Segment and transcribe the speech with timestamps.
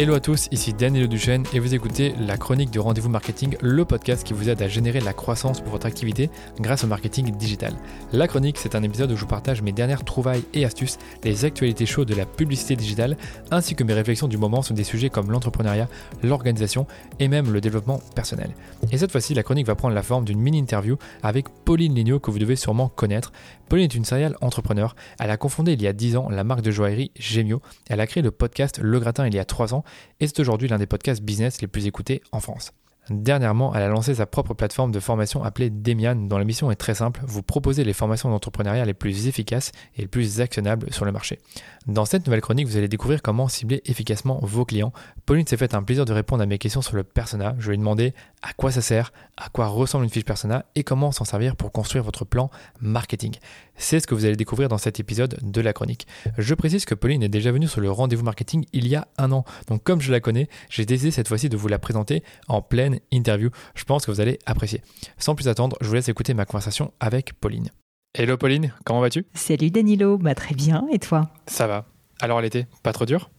[0.00, 3.84] Hello à tous, ici Daniel Duchesne et vous écoutez la chronique du rendez-vous marketing, le
[3.84, 7.74] podcast qui vous aide à générer la croissance pour votre activité grâce au marketing digital.
[8.10, 11.44] La chronique, c'est un épisode où je vous partage mes dernières trouvailles et astuces, les
[11.44, 13.18] actualités chaudes de la publicité digitale,
[13.50, 15.86] ainsi que mes réflexions du moment sur des sujets comme l'entrepreneuriat,
[16.22, 16.86] l'organisation
[17.18, 18.52] et même le développement personnel.
[18.92, 22.30] Et cette fois-ci, la chronique va prendre la forme d'une mini-interview avec Pauline Lignot que
[22.30, 23.32] vous devez sûrement connaître.
[23.70, 24.96] Pauline est une serial entrepreneur.
[25.20, 27.62] Elle a confondé il y a 10 ans la marque de joaillerie Gemio.
[27.88, 29.84] Elle a créé le podcast Le Gratin il y a 3 ans
[30.18, 32.72] et c'est aujourd'hui l'un des podcasts business les plus écoutés en France.
[33.10, 36.76] Dernièrement, elle a lancé sa propre plateforme de formation appelée Demian, dont la mission est
[36.76, 41.04] très simple, vous proposer les formations d'entrepreneuriat les plus efficaces et les plus actionnables sur
[41.04, 41.40] le marché.
[41.88, 44.92] Dans cette nouvelle chronique, vous allez découvrir comment cibler efficacement vos clients.
[45.26, 47.56] Pauline s'est fait un plaisir de répondre à mes questions sur le persona.
[47.58, 50.84] Je lui ai demandé à quoi ça sert, à quoi ressemble une fiche persona et
[50.84, 52.48] comment s'en servir pour construire votre plan
[52.80, 53.34] marketing.
[53.82, 56.06] C'est ce que vous allez découvrir dans cet épisode de la chronique.
[56.36, 59.32] Je précise que Pauline est déjà venue sur le rendez-vous marketing il y a un
[59.32, 59.44] an.
[59.68, 63.00] Donc comme je la connais, j'ai décidé cette fois-ci de vous la présenter en pleine
[63.10, 63.48] interview.
[63.74, 64.82] Je pense que vous allez apprécier.
[65.16, 67.70] Sans plus attendre, je vous laisse écouter ma conversation avec Pauline.
[68.14, 69.24] Hello Pauline, comment vas-tu?
[69.32, 71.30] Salut Danilo, bah très bien, et toi?
[71.46, 71.86] Ça va.
[72.20, 73.30] Alors l'été, pas trop dur?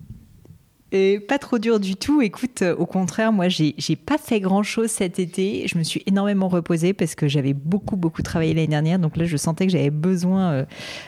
[0.92, 2.22] Et pas trop dur du tout.
[2.22, 5.67] Écoute, euh, au contraire, moi, j'ai pas fait grand chose cet été.
[5.67, 9.00] Je me suis énormément reposée parce que j'avais beaucoup, beaucoup travaillé l'année dernière.
[9.00, 10.66] Donc là, je sentais que j'avais besoin euh,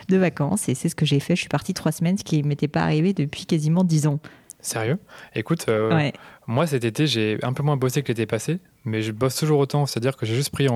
[0.08, 1.36] de vacances et c'est ce que j'ai fait.
[1.36, 4.20] Je suis partie trois semaines, ce qui m'était pas arrivé depuis quasiment dix ans.
[4.60, 4.98] Sérieux?
[5.34, 6.10] Écoute, euh,
[6.46, 9.58] moi cet été, j'ai un peu moins bossé que l'été passé, mais je bosse toujours
[9.58, 9.86] autant.
[9.86, 10.68] C'est-à-dire que j'ai juste pris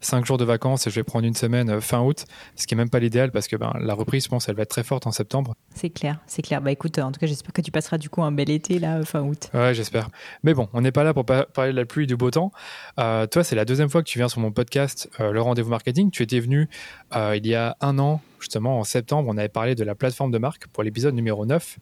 [0.00, 2.24] 5 jours de vacances et je vais prendre une semaine euh, fin août,
[2.56, 4.62] ce qui n'est même pas l'idéal parce que ben, la reprise, je pense, elle va
[4.62, 5.54] être très forte en septembre.
[5.74, 6.60] C'est clair, c'est clair.
[6.60, 9.02] Bah écoute, en tout cas, j'espère que tu passeras du coup un bel été là,
[9.04, 9.48] fin août.
[9.54, 10.08] Ouais, j'espère.
[10.42, 12.52] Mais bon, on n'est pas là pour parler de la pluie et du beau temps.
[12.98, 16.10] Euh, toi, c'est la deuxième fois que tu viens sur mon podcast, Le Rendez-vous Marketing.
[16.10, 16.68] Tu étais venu
[17.14, 20.38] il y a un an, justement en septembre, on avait parlé de la plateforme de
[20.38, 21.78] marque pour l'épisode numéro 9.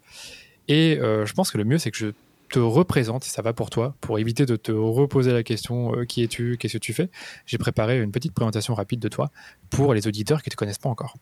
[0.69, 2.07] Et euh, je pense que le mieux, c'est que je
[2.53, 6.05] te représente, si ça va pour toi, pour éviter de te reposer la question euh,
[6.05, 7.09] qui es-tu, qu'est-ce que tu fais.
[7.47, 9.31] J'ai préparé une petite présentation rapide de toi
[9.71, 11.17] pour les auditeurs qui ne te connaissent pas encore.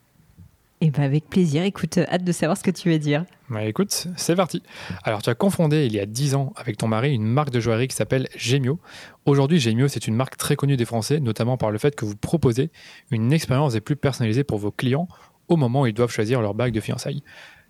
[0.83, 3.27] Et eh ben avec plaisir, écoute, euh, hâte de savoir ce que tu veux dire.
[3.49, 4.63] Bah écoute, c'est parti.
[5.05, 7.61] Alors tu as confondé il y a 10 ans avec ton mari une marque de
[7.61, 8.81] joaillerie qui s'appelle Gemio.
[9.25, 12.17] Aujourd'hui, Gemio, c'est une marque très connue des Français, notamment par le fait que vous
[12.17, 12.71] proposez
[13.11, 15.07] une expérience des plus personnalisée pour vos clients
[15.49, 17.23] au moment où ils doivent choisir leur bague de fiançailles.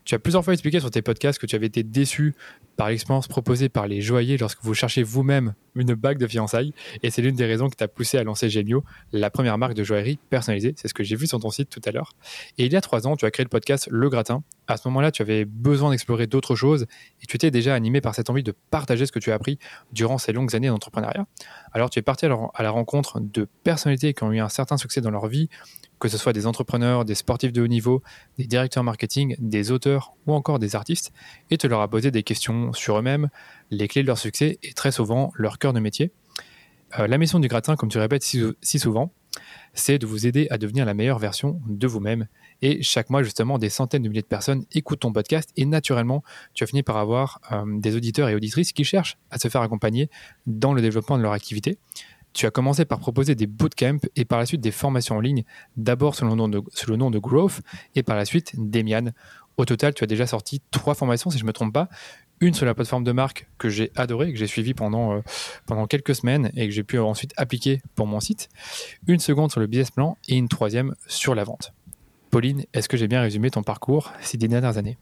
[0.04, 2.34] Tu as plusieurs fois expliqué sur tes podcasts que tu avais été déçu
[2.76, 6.72] par l'expérience proposée par les joailliers lorsque vous cherchez vous-même une bague de fiançailles.
[7.02, 9.84] Et c'est l'une des raisons qui t'a poussé à lancer Genio, la première marque de
[9.84, 10.74] joaillerie personnalisée.
[10.76, 12.14] C'est ce que j'ai vu sur ton site tout à l'heure.
[12.58, 14.42] Et il y a trois ans, tu as créé le podcast Le Gratin.
[14.70, 16.86] À ce moment-là, tu avais besoin d'explorer d'autres choses
[17.20, 19.58] et tu étais déjà animé par cette envie de partager ce que tu as appris
[19.90, 21.26] durant ces longues années d'entrepreneuriat.
[21.72, 25.00] Alors, tu es parti à la rencontre de personnalités qui ont eu un certain succès
[25.00, 25.48] dans leur vie,
[25.98, 28.00] que ce soit des entrepreneurs, des sportifs de haut niveau,
[28.38, 31.12] des directeurs marketing, des auteurs ou encore des artistes,
[31.50, 33.28] et tu leur as posé des questions sur eux-mêmes,
[33.72, 36.12] les clés de leur succès et très souvent leur cœur de métier.
[36.98, 39.12] Euh, la mission du gratin, comme tu répètes si, souvent,
[39.74, 42.26] c'est de vous aider à devenir la meilleure version de vous-même.
[42.62, 46.22] Et chaque mois, justement, des centaines de milliers de personnes écoutent ton podcast et naturellement,
[46.54, 49.62] tu as fini par avoir euh, des auditeurs et auditrices qui cherchent à se faire
[49.62, 50.10] accompagner
[50.46, 51.78] dans le développement de leur activité.
[52.32, 55.44] Tu as commencé par proposer des bootcamps et par la suite des formations en ligne,
[55.76, 56.26] d'abord sous,
[56.72, 57.60] sous le nom de Growth
[57.96, 59.10] et par la suite Demian.
[59.56, 61.88] Au total, tu as déjà sorti trois formations, si je ne me trompe pas.
[62.40, 65.20] Une sur la plateforme de marque que j'ai adorée, que j'ai suivie pendant, euh,
[65.66, 68.48] pendant quelques semaines et que j'ai pu ensuite appliquer pour mon site.
[69.06, 71.74] Une seconde sur le business plan et une troisième sur la vente.
[72.30, 74.96] Pauline, est-ce que j'ai bien résumé ton parcours ces dernières années?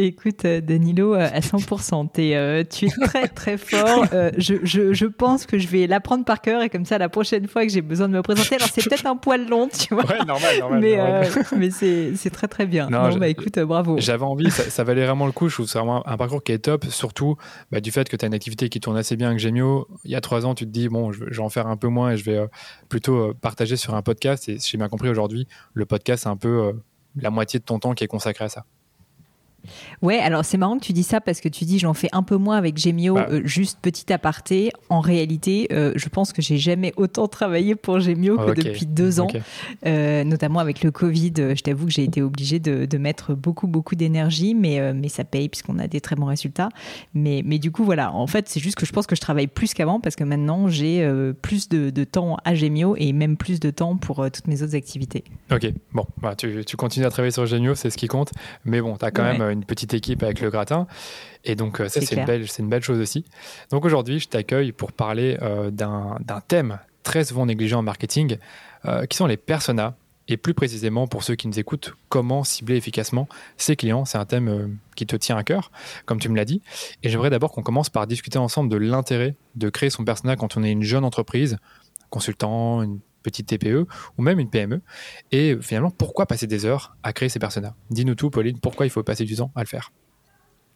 [0.00, 4.04] Écoute, euh, Danilo, euh, à 100%, euh, tu es très très fort.
[4.36, 7.48] je, je, je, pense que je vais l'apprendre par cœur et comme ça, la prochaine
[7.48, 10.06] fois que j'ai besoin de me présenter, alors c'est peut-être un poil long, tu vois.
[10.06, 10.80] Ouais, normal, normal.
[10.80, 10.98] Mais,
[11.56, 12.88] mais c'est très très bien.
[12.88, 13.96] Non, bah écoute, bravo.
[13.98, 15.48] J'avais envie, ça, valait vraiment le coup.
[15.48, 17.36] Je trouve c'est vraiment un parcours qui est top, surtout
[17.72, 19.88] bah, du fait que tu as une activité qui tourne assez bien avec Gemio.
[20.04, 21.88] Il y a trois ans, tu te dis, bon, je, vais en faire un peu
[21.88, 22.40] moins et je vais
[22.88, 24.48] plutôt partager sur un podcast.
[24.48, 26.72] Et si j'ai bien compris aujourd'hui, le podcast, c'est un peu
[27.16, 28.64] la moitié de ton temps qui est consacré à ça.
[30.02, 32.22] Ouais, alors c'est marrant que tu dis ça parce que tu dis j'en fais un
[32.22, 33.26] peu moins avec Gemio, bah.
[33.30, 34.70] euh, juste petit aparté.
[34.88, 39.20] En réalité, euh, je pense que j'ai jamais autant travaillé pour Gemio que depuis deux
[39.20, 39.28] ans,
[39.86, 41.32] euh, notamment avec le Covid.
[41.36, 45.48] Je t'avoue que j'ai été obligée de, mettre beaucoup beaucoup d'énergie, mais mais ça paye
[45.48, 46.68] puisqu'on a des très bons résultats.
[47.14, 49.46] Mais mais du coup voilà, en fait c'est juste que je pense que je travaille
[49.46, 51.08] plus qu'avant parce que maintenant j'ai
[51.42, 55.24] plus de, temps à Gemio et même plus de temps pour toutes mes autres activités.
[55.52, 58.32] Ok, bon, bah, tu, continues à travailler sur Gemio, c'est ce qui compte,
[58.64, 60.86] mais bon, tu as quand même une petite équipe avec le gratin.
[61.44, 63.24] Et donc, euh, ça, c'est une, belle, une belle chose aussi.
[63.70, 66.78] Donc, aujourd'hui, je t'accueille pour parler euh, d'un thème
[67.08, 68.36] très souvent négligé en marketing,
[68.84, 69.94] euh, qui sont les personas.
[70.30, 74.04] et plus précisément pour ceux qui nous écoutent, comment cibler efficacement ses clients.
[74.04, 75.72] C'est un thème euh, qui te tient à cœur,
[76.04, 76.60] comme tu me l'as dit.
[77.02, 80.58] Et j'aimerais d'abord qu'on commence par discuter ensemble de l'intérêt de créer son persona quand
[80.58, 81.56] on est une jeune entreprise,
[82.10, 83.86] consultant, une petite TPE
[84.16, 84.80] ou même une PME.
[85.32, 87.74] Et finalement, pourquoi passer des heures à créer ces personas?
[87.90, 89.92] Dis-nous tout, Pauline, pourquoi il faut passer du temps à le faire?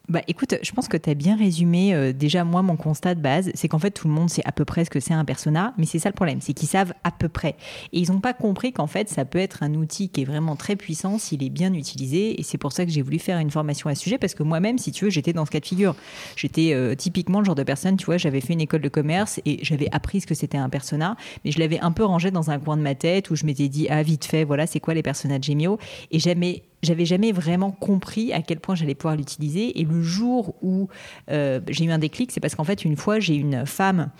[0.08, 3.20] Bah écoute, je pense que tu as bien résumé euh, déjà moi mon constat de
[3.20, 5.25] base, c'est qu'en fait tout le monde sait à peu près ce que c'est un
[5.25, 7.56] persona, mais c'est ça le problème, c'est qu'ils savent à peu près.
[7.93, 10.56] Et ils n'ont pas compris qu'en fait ça peut être un outil qui est vraiment
[10.56, 13.50] très puissant s'il est bien utilisé, et c'est pour ça que j'ai voulu faire une
[13.50, 15.66] formation à ce sujet, parce que moi-même, si tu veux, j'étais dans ce cas de
[15.66, 15.94] figure.
[16.37, 19.40] J'étais euh, typiquement le genre de personne, tu vois, j'avais fait une école de commerce
[19.44, 22.50] et j'avais appris ce que c'était un persona, mais je l'avais un peu rangé dans
[22.50, 24.94] un coin de ma tête où je m'étais dit, ah vite fait, voilà, c'est quoi
[24.94, 25.78] les personas de Gemio,
[26.10, 29.81] et jamais j'avais jamais vraiment compris à quel point j'allais pouvoir l'utiliser.
[29.81, 30.88] Et le jour où
[31.31, 34.11] euh, j'ai eu un déclic, c'est parce qu'en fait, une fois, j'ai une femme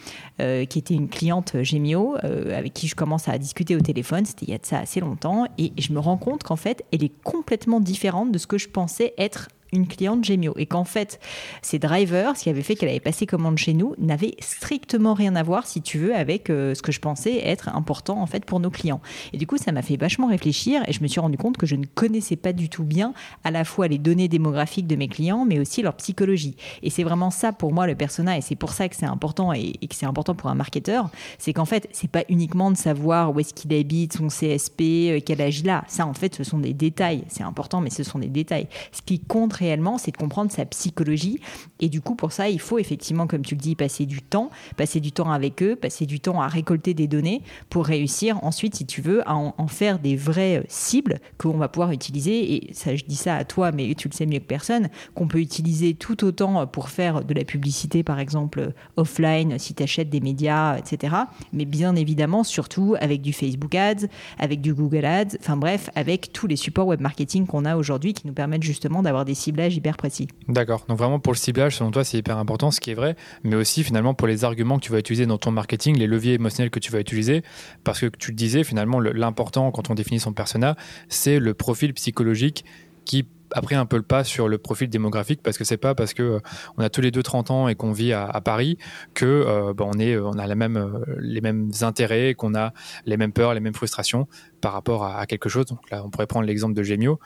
[0.41, 4.25] euh, qui était une cliente Gemio, euh, avec qui je commence à discuter au téléphone.
[4.25, 5.47] C'était il y a de ça assez longtemps.
[5.59, 8.69] Et je me rends compte qu'en fait, elle est complètement différente de ce que je
[8.69, 11.21] pensais être une cliente Gemio et qu'en fait,
[11.63, 15.35] ces drivers, ce qui avait fait qu'elle avait passé commande chez nous, n'avaient strictement rien
[15.37, 18.45] à voir, si tu veux, avec euh, ce que je pensais être important en fait
[18.45, 19.01] pour nos clients.
[19.33, 21.67] Et du coup, ça m'a fait vachement réfléchir et je me suis rendu compte que
[21.67, 23.15] je ne connaissais pas du tout bien
[23.45, 26.57] à la fois les données démographiques de mes clients, mais aussi leur psychologie.
[26.83, 29.53] Et c'est vraiment ça pour moi le persona et c'est pour ça que c'est important
[29.53, 33.35] et, que c'est important pour un marketeur, c'est qu'en fait, c'est pas uniquement de savoir
[33.35, 35.85] où est-ce qu'il habite, son CSP, euh, quel âge il a.
[35.89, 37.25] Ça, en fait, ce sont des détails.
[37.29, 38.69] C'est important, mais ce sont des détails.
[38.93, 41.41] Ce qui compte réellement, c'est de comprendre sa psychologie.
[41.81, 44.51] Et du coup, pour ça, il faut effectivement, comme tu le dis, passer du temps,
[44.77, 48.75] passer du temps avec eux, passer du temps à récolter des données pour réussir ensuite,
[48.75, 52.55] si tu veux, à en, faire des vraies cibles qu'on va pouvoir utiliser.
[52.55, 55.29] Et ça, je dis ça à toi, mais tu le sais mieux que personne, qu'on
[55.29, 60.11] peut utiliser tout autant pour faire de la publicité, par exemple, offline, si tu achètes
[60.11, 61.15] des médias, etc.
[61.53, 64.07] Mais bien évidemment, surtout avec du Facebook Ads,
[64.39, 68.13] avec du Google Ads, enfin bref, avec tous les supports web marketing qu'on a aujourd'hui
[68.13, 70.29] qui nous permettent justement d'avoir des cibles hyper précis.
[70.49, 70.85] D'accord.
[70.89, 73.57] Donc vraiment pour le ciblage, selon toi, c'est hyper important, ce qui est vrai, mais
[73.57, 76.71] aussi finalement pour les arguments que tu vas utiliser dans ton marketing, les leviers émotionnels
[76.71, 77.43] que tu vas utiliser,
[77.85, 80.77] parce que tu le disais, finalement, l'important quand on définit son persona,
[81.09, 82.65] c'est le profil psychologique
[83.05, 85.95] qui a pris un peu le pas sur le profil démographique parce que c'est pas
[85.95, 86.41] parce que euh,
[86.77, 88.79] on a tous les deux 30 ans et qu'on vit à, Paris
[89.15, 92.73] que euh, bah, on est on a euh, les mêmes intérêts qu'on a
[93.07, 94.27] les mêmes peurs les mêmes frustrations
[94.61, 97.21] par rapport à, quelque chose donc là on pourrait prendre l'exemple de Gemio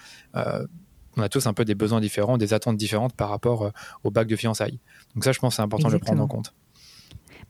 [1.17, 3.71] on a tous un peu des besoins différents, des attentes différentes par rapport euh,
[4.05, 4.79] au bac de fiançailles.
[5.15, 6.53] Donc ça, je pense, c'est important de le prendre en compte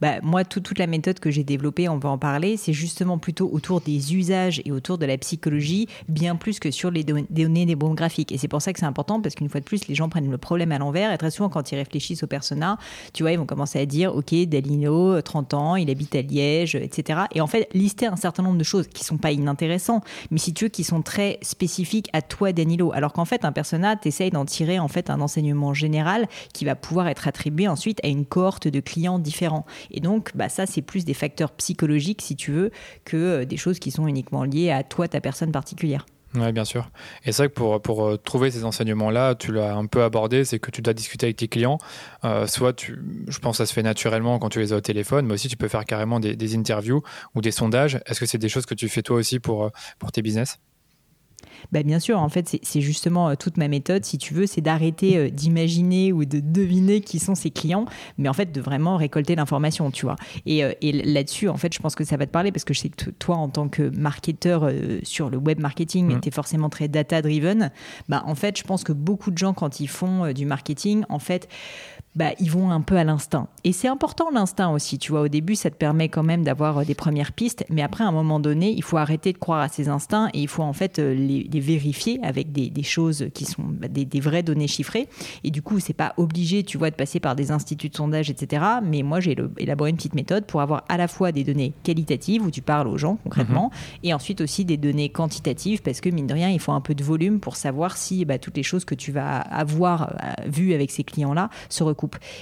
[0.01, 3.49] bah, moi, toute la méthode que j'ai développée, on va en parler, c'est justement plutôt
[3.53, 8.33] autour des usages et autour de la psychologie, bien plus que sur les données démographiques.
[8.33, 10.31] Et c'est pour ça que c'est important, parce qu'une fois de plus, les gens prennent
[10.31, 11.13] le problème à l'envers.
[11.13, 12.79] Et très souvent, quand ils réfléchissent au persona,
[13.13, 16.75] tu vois, ils vont commencer à dire, OK, Dalino, 30 ans, il habite à Liège,
[16.75, 17.21] etc.
[17.35, 20.53] Et en fait, lister un certain nombre de choses qui sont pas inintéressantes, mais si
[20.53, 22.93] tu veux, qui sont très spécifiques à toi, Danilo.
[22.93, 26.65] Alors qu'en fait, un persona, tu essayes d'en tirer en fait un enseignement général qui
[26.65, 29.65] va pouvoir être attribué ensuite à une cohorte de clients différents.
[29.91, 32.71] Et donc, bah, ça, c'est plus des facteurs psychologiques, si tu veux,
[33.05, 36.07] que euh, des choses qui sont uniquement liées à toi, ta personne particulière.
[36.35, 36.91] Oui, bien sûr.
[37.25, 40.45] Et c'est vrai que pour, pour euh, trouver ces enseignements-là, tu l'as un peu abordé,
[40.45, 41.79] c'est que tu dois discuter avec tes clients.
[42.25, 42.99] Euh, soit, tu,
[43.29, 45.49] je pense que ça se fait naturellement quand tu les as au téléphone, mais aussi
[45.49, 47.03] tu peux faire carrément des, des interviews
[47.35, 48.01] ou des sondages.
[48.07, 50.59] Est-ce que c'est des choses que tu fais toi aussi pour, pour tes business?
[51.73, 54.61] Bah, bien sûr, en fait, c'est justement euh, toute ma méthode, si tu veux, c'est
[54.61, 57.87] d'arrêter euh, d'imaginer ou de deviner qui sont ses clients,
[58.19, 60.17] mais en fait de vraiment récolter l'information, tu vois.
[60.45, 62.81] Et, euh, là-dessus, en fait, je pense que ça va te parler parce que je
[62.81, 64.71] sais que toi, en tant que marketeur
[65.03, 66.21] sur le web marketing, mmh.
[66.21, 67.71] tu es forcément très data-driven.
[68.09, 71.19] Bah, en fait, je pense que beaucoup de gens, quand ils font du marketing, en
[71.19, 71.49] fait,
[72.17, 73.47] bah, ils vont un peu à l'instinct.
[73.63, 76.79] Et c'est important l'instinct aussi, tu vois, au début ça te permet quand même d'avoir
[76.79, 79.61] euh, des premières pistes, mais après à un moment donné, il faut arrêter de croire
[79.61, 83.45] à ces instincts et il faut en fait euh, les, vérifier avec des, choses qui
[83.45, 85.09] sont bah, des, vraies données chiffrées.
[85.45, 88.31] Et du coup, c'est pas obligé, tu vois, de passer par des instituts de sondage,
[88.31, 88.63] etc.
[88.83, 92.43] Mais moi, j'ai élaboré une petite méthode pour avoir à la fois des données qualitatives
[92.45, 93.99] où tu parles aux gens concrètement, mhm.
[94.05, 96.95] et ensuite aussi des données quantitatives parce que mine de rien, il faut un peu
[96.95, 100.75] de volume pour savoir si bah, toutes les choses que tu vas avoir euh, vues
[100.75, 101.83] avec ces clients-là se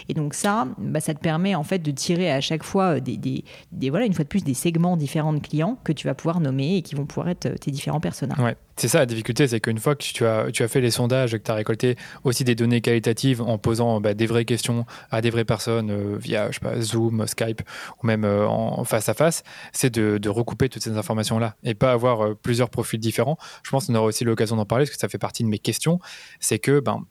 [0.09, 3.17] Et donc ça, bah, ça te permet en fait de tirer à chaque fois des,
[3.17, 6.41] des, voilà, une fois de plus, des segments différents de clients que tu vas pouvoir
[6.41, 8.39] nommer et qui vont pouvoir être tes différents personnages.
[8.39, 8.57] Ouais.
[8.77, 11.33] C'est ça la difficulté, c'est qu'une fois que tu as, tu as fait les sondages
[11.33, 14.85] et que tu as récolté aussi des données qualitatives en posant bah, des vraies questions
[15.13, 17.63] à des vraies personnes euh, via je sais pas, Zoom, Skype
[18.03, 21.93] ou même euh, en face à face, c'est de, recouper toutes ces informations-là et pas
[21.93, 23.39] avoir euh, plusieurs profils différents.
[23.63, 25.61] Je pense qu'on aura aussi l'occasion d'en parler parce que ça fait partie de mes
[25.61, 26.01] questions.
[26.41, 27.05] C'est que ben,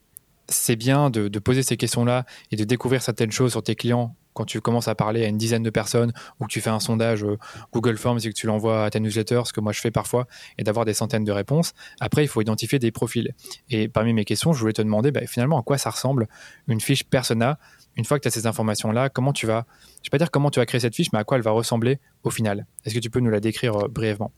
[0.50, 4.45] c'est bien de, poser ces questions-là et de découvrir certaines choses sur tes clients quand
[4.45, 7.23] tu commences à parler à une dizaine de personnes ou que tu fais un sondage
[7.23, 7.38] euh,
[7.71, 10.25] Google Forms et que tu l'envoies à ta newsletter, ce que moi je fais parfois,
[10.57, 11.73] et d'avoir des centaines de réponses.
[12.00, 13.33] Après, il faut identifier des profils.
[13.69, 16.27] Et parmi mes questions, je voulais te demander bah, finalement à quoi ça ressemble
[16.67, 17.59] une fiche persona.
[17.95, 20.31] Une fois que tu as ces informations-là, comment tu vas, je ne vais pas dire
[20.31, 22.65] comment tu vas créer cette fiche, mais à quoi elle va ressembler au final?
[22.85, 24.31] Est-ce que tu peux nous la décrire euh, brièvement?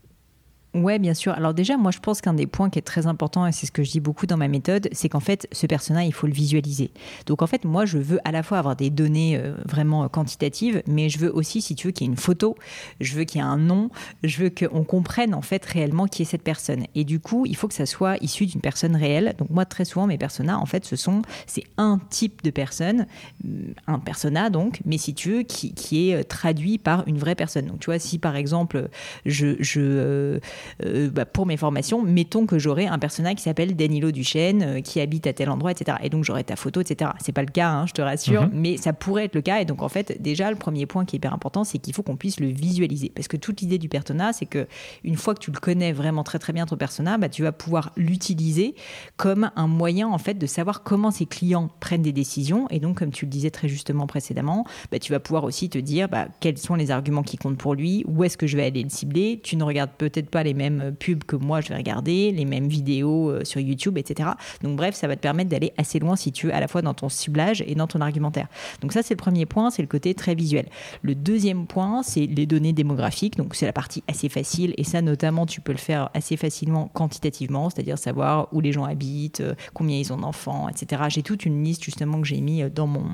[0.75, 1.31] Ouais, bien sûr.
[1.31, 3.71] Alors déjà, moi, je pense qu'un des points qui est très important, et c'est ce
[3.71, 6.33] que je dis beaucoup dans ma méthode, c'est qu'en fait, ce personnage, il faut le
[6.33, 6.91] visualiser.
[7.27, 10.83] Donc en fait, moi, je veux à la fois avoir des données euh, vraiment quantitatives,
[10.85, 12.57] mais je veux aussi, si tu veux, qu'il y ait une photo,
[12.99, 13.89] je veux qu'il y ait un nom,
[14.23, 16.83] je veux qu'on comprenne en fait réellement qui est cette personne.
[16.93, 19.33] Et du coup, il faut que ça soit issu d'une personne réelle.
[19.37, 23.07] Donc moi, très souvent, mes personas, en fait, ce sont, c'est un type de personne,
[23.45, 27.17] euh, un persona donc, mais si tu veux, qui, qui est euh, traduit par une
[27.17, 27.67] vraie personne.
[27.67, 28.89] Donc tu vois, si par exemple,
[29.25, 30.41] je, je
[30.83, 34.81] euh, bah, pour mes formations, mettons que j'aurais un personnage qui s'appelle Danilo Duchesne, euh,
[34.81, 35.97] qui habite à tel endroit, etc.
[36.03, 37.11] Et donc j'aurais ta photo, etc.
[37.19, 38.51] C'est pas le cas, hein, je te rassure, mhm.
[38.53, 39.59] mais ça pourrait être le cas.
[39.59, 42.03] Et donc en fait, déjà, le premier point qui est hyper important, c'est qu'il faut
[42.03, 43.11] qu'on puisse le visualiser.
[43.13, 44.67] Parce que toute l'idée du persona, c'est que
[45.03, 47.51] une fois que tu le connais vraiment très très bien ton persona, bah, tu vas
[47.51, 48.75] pouvoir l'utiliser
[49.17, 52.67] comme un moyen en fait de savoir comment ses clients prennent des décisions.
[52.69, 55.77] Et donc, comme tu le disais très justement précédemment, bah, tu vas pouvoir aussi te
[55.77, 58.65] dire bah, quels sont les arguments qui comptent pour lui, où est-ce que je vais
[58.65, 59.39] aller le cibler.
[59.43, 62.67] Tu ne regardes peut-être pas les mêmes pubs que moi je vais regarder, les mêmes
[62.67, 64.29] vidéos euh, sur YouTube, etc.
[64.63, 66.81] Donc bref, ça va te permettre d'aller assez loin si tu veux, à la fois
[66.81, 68.47] dans ton ciblage et dans ton argumentaire.
[68.81, 70.67] Donc ça, c'est le premier point, c'est le côté très visuel.
[71.01, 73.37] Le deuxième point, c'est les données démographiques.
[73.37, 76.89] Donc c'est la partie assez facile et ça, notamment, tu peux le faire assez facilement
[76.93, 81.03] quantitativement, c'est-à-dire savoir où les gens habitent, euh, combien ils ont d'enfants, etc.
[81.09, 83.05] J'ai toute une liste justement que j'ai mis euh, dans, mon,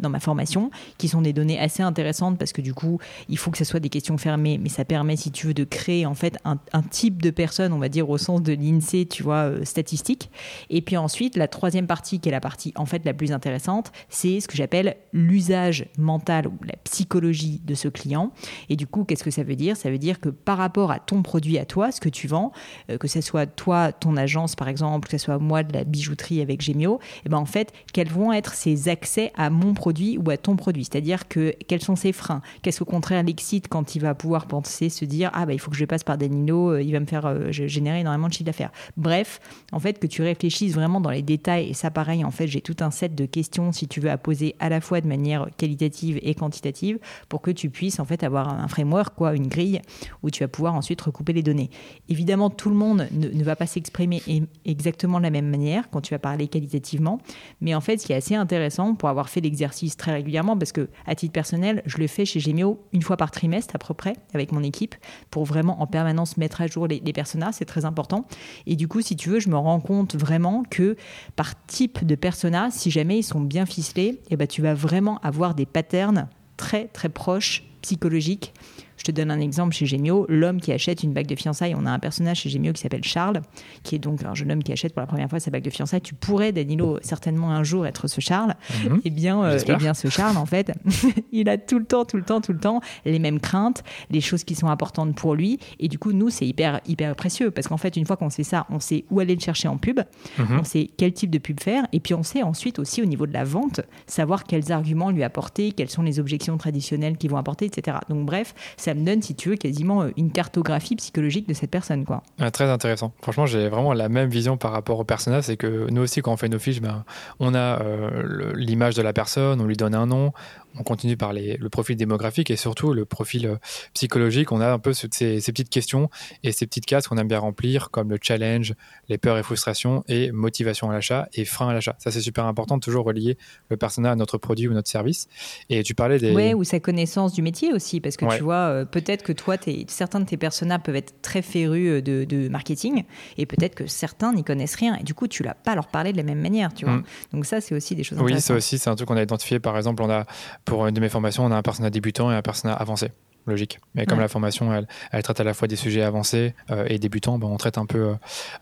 [0.00, 2.98] dans ma formation qui sont des données assez intéressantes parce que du coup,
[3.28, 5.64] il faut que ce soit des questions fermées, mais ça permet, si tu veux, de
[5.64, 9.06] créer en fait un, un type de personnes, on va dire au sens de l'INSEE,
[9.06, 10.30] tu vois, euh, statistique.
[10.70, 13.92] Et puis ensuite, la troisième partie, qui est la partie en fait la plus intéressante,
[14.08, 18.32] c'est ce que j'appelle l'usage mental ou la psychologie de ce client.
[18.68, 19.76] Et du coup, qu'est-ce que ça veut dire?
[19.76, 22.52] Ça veut dire que par rapport à ton produit à toi, ce que tu vends,
[22.90, 25.84] euh, que ce soit toi, ton agence par exemple, que ce soit moi de la
[25.84, 29.74] bijouterie avec Gemio, et eh ben en fait, quels vont être ses accès à mon
[29.74, 30.84] produit ou à ton produit?
[30.84, 32.42] C'est-à-dire que quels sont ses freins?
[32.62, 35.70] Qu'est-ce qu'au contraire l'excite quand il va pouvoir penser, se dire ah bah il faut
[35.70, 38.44] que je passe par Danilo, euh, il va me faire euh, générer énormément de chiffre
[38.44, 38.72] d'affaires.
[38.96, 39.40] Bref,
[39.72, 42.60] en fait, que tu réfléchisses vraiment dans les détails, et ça pareil, en fait, j'ai
[42.60, 45.48] tout un set de questions, si tu veux, à poser à la fois de manière
[45.56, 49.80] qualitative et quantitative, pour que tu puisses en fait avoir un framework, quoi, une grille,
[50.22, 51.70] où tu vas pouvoir ensuite recouper les données.
[52.08, 54.22] Évidemment, tout le monde ne, va pas s'exprimer
[54.64, 57.18] exactement de la même manière quand tu vas parler qualitativement,
[57.60, 60.72] mais en fait, ce qui est assez intéressant pour avoir fait l'exercice très régulièrement, parce
[60.72, 63.94] que à titre personnel, je le fais chez Gemio une fois par trimestre à peu
[63.94, 64.94] près avec mon équipe,
[65.30, 68.26] pour vraiment en permanence mettre à jour les, les personas, c'est très important.
[68.66, 70.96] Et du coup, si tu veux, je me rends compte vraiment que
[71.36, 75.18] par type de persona, si jamais ils sont bien ficelés, eh ben, tu vas vraiment
[75.18, 78.52] avoir des patterns très très proches psychologiques
[78.96, 81.86] je te donne un exemple chez Gemio, l'homme qui achète une bague de fiançailles, on
[81.86, 83.42] a un personnage chez Gemio qui s'appelle Charles,
[83.82, 85.70] qui est donc un jeune homme qui achète pour la première fois sa bague de
[85.70, 86.00] fiançailles.
[86.00, 88.54] Tu pourrais, Danilo, certainement un jour être ce Charles.
[88.84, 89.00] Mhm.
[89.04, 90.72] Eh bien, euh, eh bien, ce Charles, en fait,
[91.32, 94.20] il a tout le temps, tout le temps, tout le temps les mêmes craintes, les
[94.20, 95.58] choses qui sont importantes pour lui.
[95.80, 98.44] Et du coup, nous, c'est hyper, hyper précieux parce qu'en fait, une fois qu'on sait
[98.44, 100.00] ça, on sait où aller le chercher en pub,
[100.38, 100.60] mhm.
[100.60, 103.26] on sait quel type de pub faire, et puis on sait ensuite aussi au niveau
[103.26, 107.36] de la vente, savoir quels arguments lui apporter, quelles sont les objections traditionnelles qu'ils vont
[107.36, 107.98] apporter, etc.
[108.08, 111.70] Donc bref, ça me donne, si tu veux, quasiment euh, une cartographie psychologique de cette
[111.70, 112.04] personne.
[112.04, 112.22] Quoi.
[112.40, 113.12] Ah, très intéressant.
[113.22, 115.44] Franchement, j'ai vraiment la même vision par rapport au personnage.
[115.44, 117.04] C'est que nous aussi, quand on fait nos fiches, ben,
[117.38, 120.32] on a euh, l'image de la personne, on lui donne un nom,
[120.78, 123.56] on continue par le profil démographique et surtout le profil euh,
[123.94, 124.52] psychologique.
[124.52, 126.08] On a un peu ces, petites questions
[126.42, 128.74] et ces petites cases qu'on aime bien remplir, comme le challenge,
[129.08, 131.96] les peurs et frustrations, et motivation à l'achat et frein à l'achat.
[131.98, 133.36] Ça, c'est super important de toujours relier
[133.68, 135.28] le personnage à notre produit ou notre service.
[135.68, 136.32] Et tu parlais des.
[136.32, 139.56] Ouais, ou sa connaissance du métier aussi, parce que tu vois, euh, peut-être que toi,
[139.88, 143.04] certains de tes personnages peuvent être très férus euh, de, marketing,
[143.36, 145.88] et peut-être que certains n'y connaissent rien, et du coup, tu ne l'as pas leur
[145.88, 146.96] parler de la même manière, tu vois.
[146.96, 147.04] Mm.
[147.32, 149.58] Donc ça, c'est aussi des choses Oui, ça aussi, c'est un truc qu'on a identifié.
[149.58, 150.24] Par exemple, on a
[150.64, 153.10] pour une de mes formations, on a un personnage débutant et un personnage avancé.
[153.46, 153.80] Logique.
[153.96, 157.00] Mais comme la formation, elle, elle, traite à la fois des sujets avancés euh, et
[157.00, 157.98] débutants, ben, on traite un peu.
[157.98, 158.14] Euh,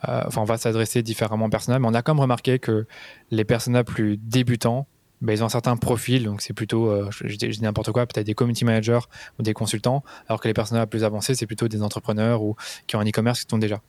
[0.08, 1.80] euh, enfin, on va s'adresser différemment aux personnages.
[1.80, 2.86] Mais on a quand même remarqué que
[3.30, 4.86] les personnages plus débutants,
[5.20, 6.24] ben, ils ont un certain profil.
[6.24, 9.00] Donc, c'est plutôt, je, dis n'importe quoi, peut-être des community managers
[9.38, 10.02] ou des consultants.
[10.28, 13.40] Alors que les personnages plus avancés, c'est plutôt des entrepreneurs ou qui ont un e-commerce
[13.40, 13.82] qui tombent déjà.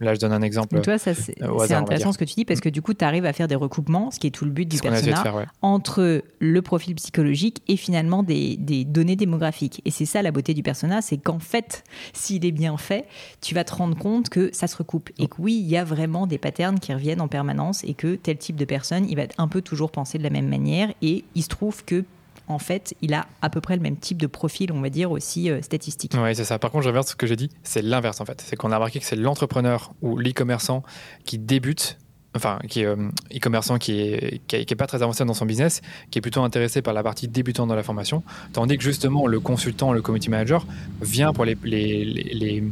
[0.00, 0.80] Là, je donne un exemple.
[0.80, 1.34] toi, c'est
[1.72, 4.10] intéressant ce que tu dis parce que du coup, tu arrives à faire des recoupements,
[4.10, 5.18] ce qui est tout le but du personnage,
[5.62, 9.82] entre le profil psychologique et finalement des, des données démographiques.
[9.84, 13.06] Et c'est ça la beauté du personnage, c'est qu'en fait, s'il est bien fait,
[13.40, 15.84] tu vas te rendre compte que ça se recoupe et que oui, il y a
[15.84, 19.22] vraiment des patterns qui reviennent en permanence et que tel type de personne, il va
[19.38, 22.04] un peu toujours penser de la même manière et il se trouve que
[22.48, 25.10] en fait, il a à peu près le même type de profil, on va dire,
[25.10, 26.12] aussi statistique.
[26.16, 26.58] Oui, c'est ça.
[26.58, 28.40] Par contre, j'inverse ce que j'ai dit, c'est l'inverse en fait.
[28.40, 30.82] C'est qu'on a remarqué que c'est l'entrepreneur ou l'e-commerçant
[31.24, 31.98] qui débute
[32.34, 32.86] enfin, qui est
[33.34, 36.82] e-commerçant qui est, qui est, pas très avancé dans son business, qui est plutôt intéressé
[36.82, 40.66] par la partie débutant dans la formation, tandis que justement le consultant, le community manager
[41.00, 42.64] vient pour les, les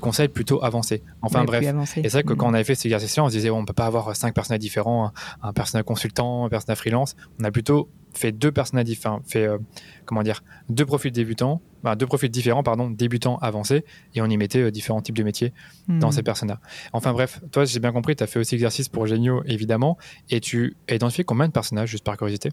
[0.00, 1.02] conseils plutôt avancés.
[1.22, 1.64] Enfin bref.
[1.96, 3.66] Et c'est vrai que quand on avait fait ces exercices-là, on se disait on on
[3.66, 5.12] peut pas avoir cinq personnages différents,
[5.42, 7.16] un, personnage consultant, un personnage freelance.
[7.40, 9.58] On a plutôt fait deux personnages différents, fait euh,
[10.04, 14.36] comment dire, deux profils débutants, bah, deux profils différents, pardon, débutants avancés, et on y
[14.36, 15.52] mettait euh, différents types de métiers
[15.88, 16.12] dans hmm.
[16.12, 16.58] ces personnages.
[16.92, 19.98] Enfin bref, toi, j'ai bien compris, tu as fait aussi exercice pour Génio, évidemment,
[20.30, 22.50] et tu as identifié combien de personnages, juste par curiosité?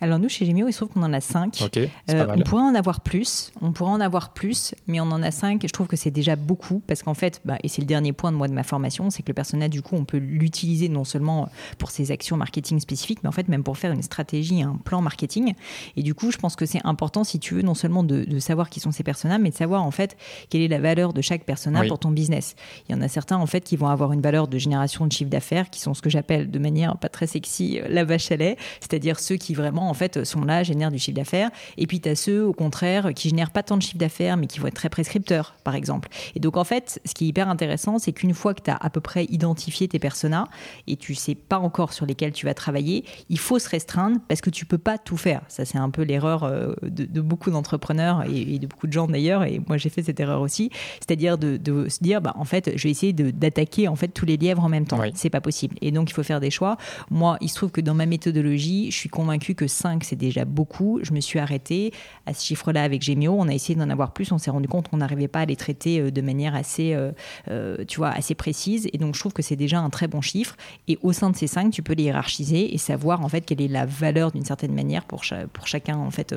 [0.00, 1.62] Alors nous, chez Gemio, il se trouve qu'on en a 5.
[2.10, 5.30] Euh, on pourrait en avoir plus, on pourrait en avoir plus, mais on en a
[5.30, 7.86] 5 et je trouve que c'est déjà beaucoup parce qu'en fait, bah, et c'est le
[7.86, 10.18] dernier point de moi de ma formation, c'est que le personnel, du coup, on peut
[10.18, 11.48] l'utiliser non seulement
[11.78, 15.00] pour ses actions marketing spécifiques, mais en fait même pour faire une stratégie, un plan
[15.00, 15.54] marketing.
[15.96, 18.68] Et du coup, je pense que c'est important, si tu veux, non seulement de, savoir
[18.68, 20.16] qui sont ces personnages, mais de savoir en fait
[20.50, 22.56] quelle est la valeur de chaque personnage pour ton business.
[22.88, 25.12] Il y en a certains en fait qui vont avoir une valeur de génération de
[25.12, 28.30] chiffre d'affaires, qui sont ce que j'appelle de manière pas très sexy euh, la vache
[28.32, 31.50] à lait, c'est-à-dire ceux qui vraiment en fait, sont là, génèrent du chiffre d'affaires.
[31.76, 34.46] Et puis, tu as ceux, au contraire, qui génèrent pas tant de chiffre d'affaires, mais
[34.46, 36.08] qui vont être très prescripteurs, par exemple.
[36.34, 38.76] Et donc, en fait, ce qui est hyper intéressant, c'est qu'une fois que tu as
[38.76, 40.48] à peu près identifié tes personas
[40.86, 44.40] et tu sais pas encore sur lesquels tu vas travailler, il faut se restreindre parce
[44.40, 45.42] que tu peux pas tout faire.
[45.48, 49.44] Ça, c'est un peu l'erreur euh, de, beaucoup d'entrepreneurs et, de beaucoup de gens d'ailleurs.
[49.44, 50.70] Et moi, j'ai fait cette erreur aussi.
[51.00, 54.36] C'est-à-dire de, se dire, bah, en fait, je vais essayer d'attaquer en fait tous les
[54.36, 55.00] lièvres en même temps.
[55.14, 55.76] C'est pas possible.
[55.80, 56.76] Et donc, il faut faire des choix.
[57.10, 60.44] Moi, il se trouve que dans ma méthodologie, je suis convaincu que 5, c'est déjà
[60.44, 61.00] beaucoup.
[61.02, 61.92] Je me suis arrêtée
[62.26, 63.34] à ce chiffre-là avec Gemio.
[63.38, 64.32] On a essayé d'en avoir plus.
[64.32, 67.12] On s'est rendu compte qu'on n'arrivait pas à les traiter euh, de manière assez, euh,
[67.48, 68.88] euh, tu vois, assez précise.
[68.92, 70.56] Et donc, je trouve que c'est déjà un très bon chiffre.
[70.88, 73.60] Et au sein de ces cinq, tu peux les hiérarchiser et savoir en fait quelle
[73.60, 76.34] est la valeur d'une certaine manière pour, pour chacun en fait,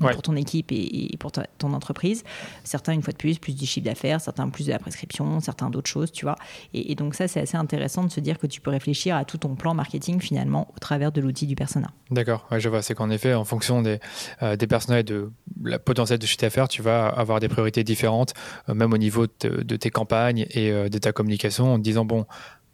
[0.00, 2.24] pour ton équipe et, pour ton entreprise.
[2.64, 5.70] Certains une fois de plus plus du chiffre d'affaires, certains plus de la prescription, certains
[5.70, 6.36] d'autres choses, tu vois.
[6.74, 9.38] Et, donc ça, c'est assez intéressant de se dire que tu peux réfléchir à tout
[9.38, 11.90] ton plan marketing finalement au travers de l'outil du persona.
[12.10, 12.79] D'accord, je vois.
[12.82, 13.98] C'est qu'en effet en fonction des,
[14.42, 15.30] euh, personnels et de
[15.64, 18.34] la potentiel de chiffre d'affaires, tu vas avoir des priorités différentes,
[18.68, 22.26] euh, même au niveau de, tes campagnes et euh, de ta communication, en disant, bon,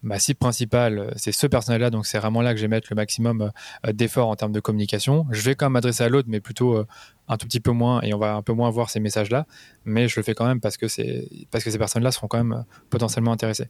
[0.07, 2.95] ma cible principale, c'est ce personnel-là, donc c'est vraiment là que je vais mettre le
[2.95, 3.51] maximum
[3.93, 5.27] d'efforts en termes de communication.
[5.31, 6.87] Je vais quand même m'adresser à l'autre, mais plutôt
[7.29, 9.47] un tout petit peu moins et on va un peu moins voir ces messages-là,
[9.85, 12.39] mais je le fais quand même parce que, c'est, parce que ces personnes-là seront quand
[12.39, 13.69] même euh, potentiellement intéressées.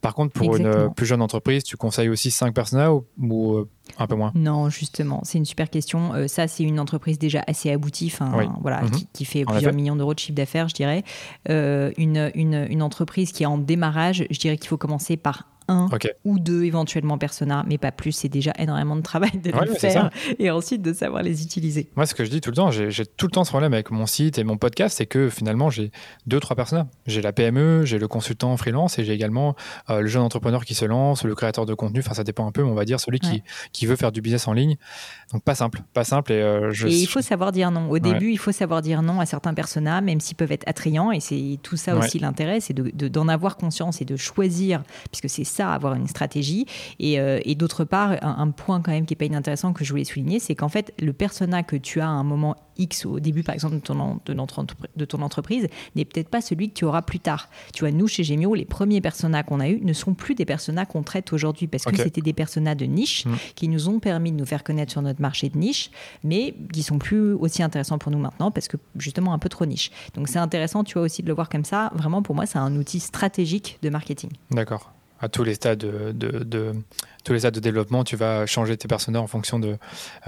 [0.00, 3.68] Par contre, pour une euh, plus jeune entreprise, tu conseilles aussi 5 personnes ou, euh,
[3.98, 4.32] un peu moins?
[4.34, 6.12] Non, justement, c'est une super question.
[6.28, 8.12] ça, c'est une entreprise déjà assez aboutie,
[8.60, 8.90] voilà, mhm.
[9.12, 11.04] qui, fait plusieurs millions d'euros de chiffre d'affaires, je dirais.
[11.46, 15.88] une, une, une entreprise qui est en démarrage, je dirais qu'il faut commencer par un
[16.24, 18.12] ou deux éventuellement persona, mais pas plus.
[18.12, 21.90] C'est déjà énormément de travail de les faire et ensuite de savoir les utiliser.
[21.96, 23.90] Moi, ce que je dis tout le temps, j'ai tout le temps ce problème avec
[23.90, 25.90] mon site et mon podcast, c'est que finalement, j'ai
[26.26, 26.86] deux, trois personas.
[27.06, 29.54] J'ai la PME, j'ai le consultant freelance et j'ai également
[29.90, 32.00] euh, le jeune entrepreneur qui se lance, le créateur de contenu.
[32.00, 34.20] Enfin, ça dépend un peu, mais on va dire celui qui, qui veut faire du
[34.20, 34.76] business en ligne.
[35.32, 36.32] Donc, pas simple, pas simple.
[36.32, 36.86] Et, euh, je...
[36.86, 37.90] et il faut savoir dire non.
[37.90, 41.12] Au début, il faut savoir dire non à certains personas, même s'ils peuvent être attrayants.
[41.12, 44.82] Et c'est tout ça aussi l'intérêt, c'est d'en de, d'en avoir conscience et de choisir,
[45.10, 46.66] puisque c'est ça, avoir une stratégie.
[46.98, 49.90] Et, euh, et d'autre part, un, point quand même qui est pas inintéressant que je
[49.90, 53.20] voulais souligner, c'est qu'en fait, le persona que tu as à un moment X au
[53.20, 57.02] début, par exemple, de ton, de ton entreprise n'est peut-être pas celui que tu auras
[57.02, 57.48] plus tard.
[57.72, 60.44] Tu vois, nous, chez Gemio, les premiers personas qu'on a eus ne sont plus des
[60.44, 63.32] personas qu'on traite aujourd'hui parce que c'était des personas de niche mmh.
[63.54, 65.90] qui nous ont permis de nous faire connaître sur notre marché de niche,
[66.22, 69.66] mais qui sont plus aussi intéressants pour nous maintenant parce que justement un peu trop
[69.66, 69.90] niche.
[70.14, 71.90] Donc c'est intéressant, tu vois, aussi de le voir comme ça.
[71.94, 74.30] Vraiment, pour moi, c'est un outil stratégique de marketing.
[74.50, 74.92] D'accord
[75.24, 76.72] à tous les stades de,
[77.24, 79.76] tous les stades de développement, tu vas changer tes personnages en fonction de,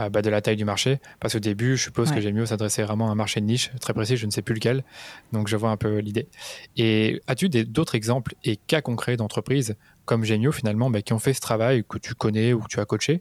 [0.01, 0.99] euh, bah, de la taille du marché.
[1.21, 3.93] Parce qu'au début, je suppose que mieux s'adresser vraiment à un marché de niche très
[3.93, 4.85] précis, je ne sais plus lequel.
[5.33, 6.29] Donc je vois un peu l'idée.
[6.77, 11.35] Et as-tu d'autres exemples et cas concrets d'entreprises comme Gemio finalement bah, qui ont fait
[11.35, 13.21] ce travail que tu connais ou que tu as coaché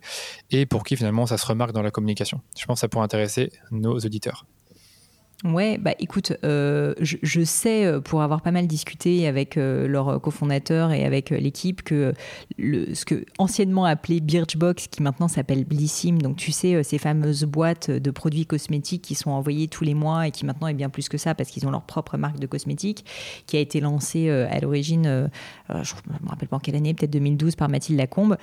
[0.51, 2.41] et pour qui finalement ça se remarque dans la communication?
[2.57, 4.45] Je pense que ça pourrait intéresser nos auditeurs.
[5.43, 10.21] Ouais, bah écoute, euh, je, sais, euh, pour avoir pas mal discuté avec euh, leur
[10.21, 12.13] cofondateur et avec l'équipe, que
[12.57, 17.43] le, ce que anciennement appelé Birchbox, qui maintenant s'appelle Blissim, donc tu sais, ces fameuses
[17.43, 20.89] boîtes de produits cosmétiques qui sont envoyées tous les mois et qui maintenant est bien
[20.89, 23.05] plus que ça parce qu'ils ont leur propre marque de cosmétiques,
[23.45, 25.29] qui a été lancée à l'origine,
[25.69, 28.37] je ne me rappelle pas en quelle année, peut-être 2012 par Mathilde Lacombe,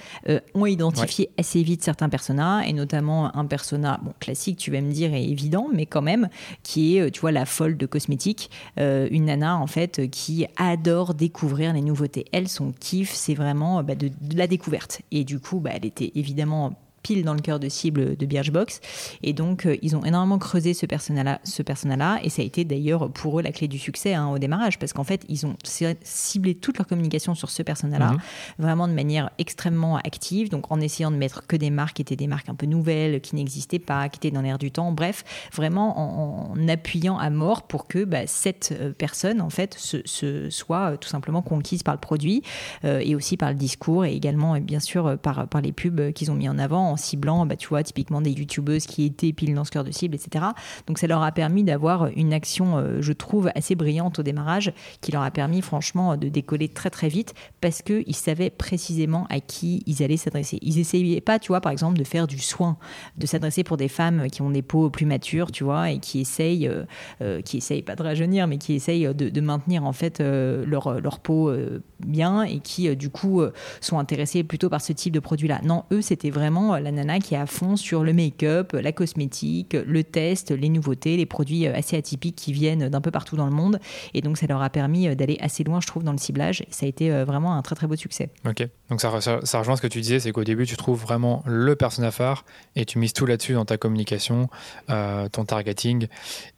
[0.54, 4.92] ont identifié assez vite certains personas et notamment un persona, bon, classique, tu vas me
[4.92, 6.28] dire, est évident, mais quand même,
[6.62, 11.14] qui euh, tu vois, la folle de cosmétiques, euh, une nana en fait qui adore
[11.14, 12.26] découvrir les nouveautés.
[12.32, 15.02] Elle, son kiff, c'est vraiment bah, de, la découverte.
[15.10, 18.80] Et du coup, bah, elle était évidemment pile dans le cœur de cible de Birchbox.
[19.22, 21.82] Et donc, euh, ils ont énormément creusé ce persona-là, ce persona
[22.22, 24.92] et ça a été d'ailleurs pour eux la clé du succès hein, au démarrage, parce
[24.92, 25.56] qu'en fait, ils ont
[26.02, 28.18] ciblé toute leur communication sur ce persona-là, mhm.
[28.58, 32.16] vraiment de manière extrêmement active, donc en essayant de mettre que des marques qui étaient
[32.16, 35.24] des marques un peu nouvelles, qui n'existaient pas, qui étaient dans l'air du temps, bref,
[35.52, 40.92] vraiment en, appuyant à mort pour que bah, cette euh, personne, en fait, se, soit
[40.92, 42.42] euh, tout simplement conquise par le produit
[42.84, 46.34] et aussi par le discours et également, bien sûr, par, par les pubs qu'ils ont
[46.34, 49.72] mis en avant ciblant, bah, tu vois, typiquement des youtubeuses qui étaient pile dans ce
[49.80, 50.44] de cible, etc.
[50.86, 54.72] Donc ça leur a permis d'avoir une action, euh, je trouve, assez brillante au démarrage,
[55.00, 59.40] qui leur a permis franchement de décoller très très vite parce qu'ils savaient précisément à
[59.40, 60.58] qui ils allaient s'adresser.
[60.62, 62.76] Ils essayaient pas, tu vois, par exemple, de faire du soin,
[63.16, 66.20] de s'adresser pour des femmes qui ont des peaux plus matures, tu vois, et qui
[66.20, 66.84] essayent, euh,
[67.22, 71.18] euh, qui essayent pas de rajeunir, mais qui essayent de, maintenir en fait leur, leur
[71.18, 71.52] peau
[71.98, 73.42] bien et qui du coup
[73.80, 75.60] sont intéressés plutôt par ce type de produit-là.
[75.64, 79.74] Non, eux, c'était vraiment la nana qui est à fond sur le make-up, la cosmétique,
[79.74, 83.46] le test, les nouveautés, les produits euh, assez atypiques qui viennent d'un peu partout dans
[83.46, 83.78] le monde.
[84.14, 86.62] Et donc, ça leur a permis euh, d'aller assez loin, je trouve, dans le ciblage.
[86.62, 88.30] Et ça a été euh, vraiment un très, très beau succès.
[88.46, 88.66] Ok.
[88.90, 91.76] Donc, ça, ça, rejoint ce que tu disais, c'est qu'au début, tu trouves vraiment le
[91.76, 92.44] persona phare
[92.76, 94.48] et tu mises tout là-dessus dans ta communication,
[94.88, 96.06] ton targeting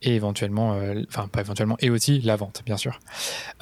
[0.02, 0.76] et éventuellement,
[1.08, 2.98] enfin, pas éventuellement, et aussi la vente, bien sûr.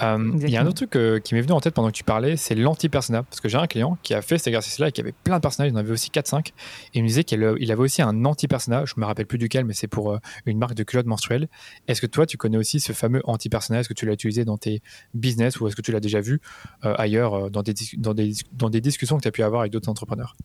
[0.00, 2.36] Il y a un autre truc qui m'est venu en tête pendant que tu parlais,
[2.36, 3.22] c'est l'anti-persona.
[3.24, 5.42] Parce que j'ai un client qui a fait cet exercice-là et qui avait plein de
[5.42, 6.51] personnages, il en avait aussi 4-5.
[6.94, 9.88] Il me disait qu'il avait aussi un anti-persona, je me rappelle plus duquel, mais c'est
[9.88, 11.48] pour une marque de culottes menstruelles.
[11.88, 14.58] Est-ce que toi, tu connais aussi ce fameux anti-personnel Est-ce que tu l'as utilisé dans
[14.58, 14.82] tes
[15.14, 16.40] business ou est-ce que tu l'as déjà vu
[16.84, 20.36] euh, ailleurs euh, dans des discussions que tu as pu avoir avec d'autres entrepreneurs?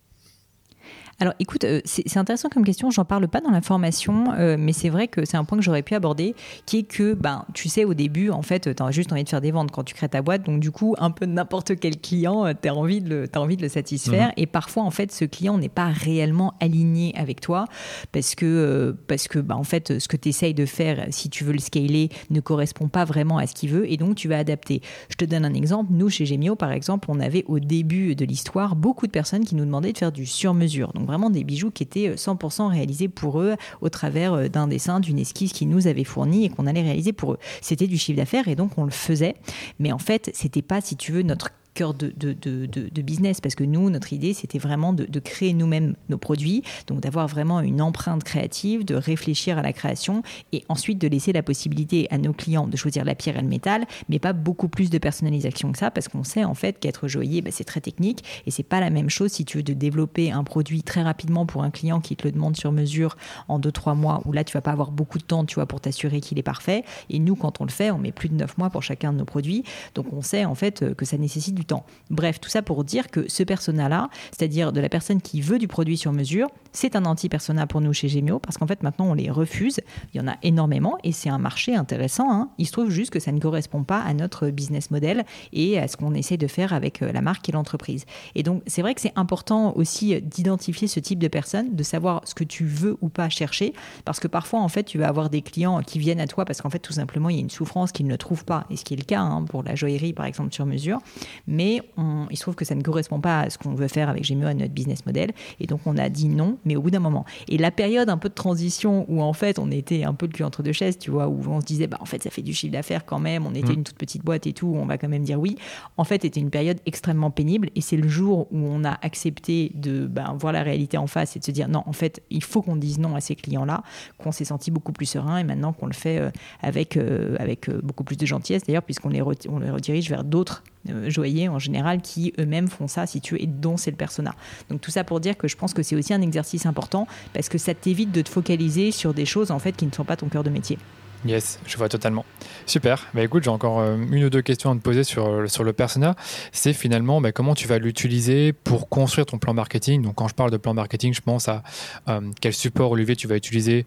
[1.19, 4.71] Alors écoute, euh, c'est intéressant comme question, j'en parle pas dans la formation, euh, mais
[4.71, 6.35] c'est vrai que c'est un point que j'aurais pu aborder,
[6.67, 9.29] qui est que, ben, tu sais, au début, en fait, tu as juste envie de
[9.29, 11.99] faire des ventes quand tu crées ta boîte, donc du coup, un peu n'importe quel
[11.99, 14.33] client, euh, tu as, envie de le, as envie de le satisfaire, mhm.
[14.37, 17.65] et parfois, en fait, ce client n'est pas réellement aligné avec toi,
[18.11, 21.43] parce que, parce que ben, en fait, ce que tu essayes de faire, si tu
[21.43, 24.37] veux le scaler, ne correspond pas vraiment à ce qu'il veut, et donc tu vas
[24.37, 24.81] adapter.
[25.09, 28.23] Je te donne un exemple, nous, chez Gemio, par exemple, on avait au début de
[28.23, 31.71] l'histoire beaucoup de personnes qui nous demandaient de faire du sur-mesure, donc vraiment des bijoux
[31.71, 35.69] qui étaient 100% euh, réalisés pour eux au travers euh, d'un dessin, d'une esquisse qu'ils
[35.69, 37.39] nous avaient fourni et qu'on allait réaliser pour eux.
[37.61, 39.35] C'était du chiffre d'affaires et donc on le faisait.
[39.79, 43.89] Mais en fait, c'était pas, si tu veux, notre cœur de, business parce que nous,
[43.91, 48.83] notre idée, c'était vraiment de, créer nous-mêmes nos produits, donc d'avoir vraiment une empreinte créative,
[48.83, 52.75] de réfléchir à la création et ensuite de laisser la possibilité à nos clients de
[52.77, 56.07] choisir la pierre et le métal, mais pas beaucoup plus de personnalisation que ça parce
[56.07, 59.09] qu'on sait en fait qu'être joaillier, bah, c'est très technique et c'est pas la même
[59.09, 62.31] chose si tu veux développer un produit très rapidement pour un client qui te le
[62.31, 65.45] demande sur mesure en 2-3 mois où là tu vas pas avoir beaucoup de temps
[65.45, 66.83] tu vois pour t'assurer qu'il est parfait.
[67.09, 69.19] Et nous quand on le fait on met plus de 9 mois pour chacun de
[69.19, 69.63] nos produits.
[69.93, 71.65] Donc on sait en fait que ça nécessite du
[72.09, 75.67] Bref, tout ça pour dire que ce persona-là, c'est-à-dire de la personne qui veut du
[75.67, 79.13] produit sur mesure, c'est un anti-persona pour nous chez Gemio, parce qu'en fait maintenant on
[79.15, 79.79] les refuse.
[80.13, 82.31] Il y en a énormément et c'est un marché intéressant.
[82.31, 82.51] Hein.
[82.59, 85.87] Il se trouve juste que ça ne correspond pas à notre business model et à
[85.87, 88.05] ce qu'on essaie de faire avec euh, la marque et l'entreprise.
[88.35, 92.21] Et donc c'est vrai que c'est important aussi d'identifier ce type de personne, de savoir
[92.25, 93.73] ce que tu veux ou pas chercher,
[94.05, 96.61] parce que parfois en fait tu vas avoir des clients qui viennent à toi parce
[96.61, 98.85] qu'en fait tout simplement il y a une souffrance qu'ils ne trouvent pas, et ce
[98.85, 100.99] qui est le cas hein, pour la joaillerie par exemple sur mesure.
[101.47, 101.81] Mais
[102.29, 104.47] il se trouve que ça ne correspond pas à ce qu'on veut faire avec Gemio,
[104.47, 105.31] à notre business model.
[105.59, 107.25] Et donc, on a dit non, mais au bout d'un moment.
[107.47, 110.31] Et la période un peu de transition où, en fait, on était un peu le
[110.31, 112.41] cul entre deux chaises, tu vois, où on se disait, bah, en fait, ça fait
[112.41, 113.77] du chiffre d'affaires quand même, on était mmh.
[113.77, 115.57] une toute petite boîte et tout, on va quand même dire oui.
[115.97, 117.69] En fait, c'était une période extrêmement pénible.
[117.75, 121.35] Et c'est le jour où on a accepté de ben, voir la réalité en face
[121.35, 123.83] et de se dire, non, en fait, il faut qu'on dise non à ces clients-là,
[124.17, 126.29] qu'on s'est senti beaucoup plus serein et maintenant qu'on le fait euh,
[126.61, 130.23] avec, euh, avec euh, beaucoup plus de gentillesse, d'ailleurs, puisqu'on les, on les redirige vers
[130.23, 130.63] d'autres
[131.07, 134.35] joailliers en général qui eux-mêmes font ça, si tu veux, et dont c'est le persona.
[134.69, 137.49] Donc tout ça pour dire que je pense que c'est aussi un exercice important parce
[137.49, 140.15] que ça t'évite de te focaliser sur des choses en fait qui ne sont pas
[140.15, 140.77] ton cœur de métier.
[141.25, 142.25] Yes, je vois totalement.
[142.65, 143.07] Super.
[143.13, 145.63] Bah écoute, j'ai encore euh, une ou deux questions à te poser sur, euh, sur
[145.63, 146.15] le persona.
[146.51, 150.03] C'est finalement bah, comment tu vas l'utiliser pour construire ton plan marketing?
[150.03, 151.63] Donc quand je parle de plan marketing, je pense à
[152.07, 153.85] euh, quel support Olivier tu vas utiliser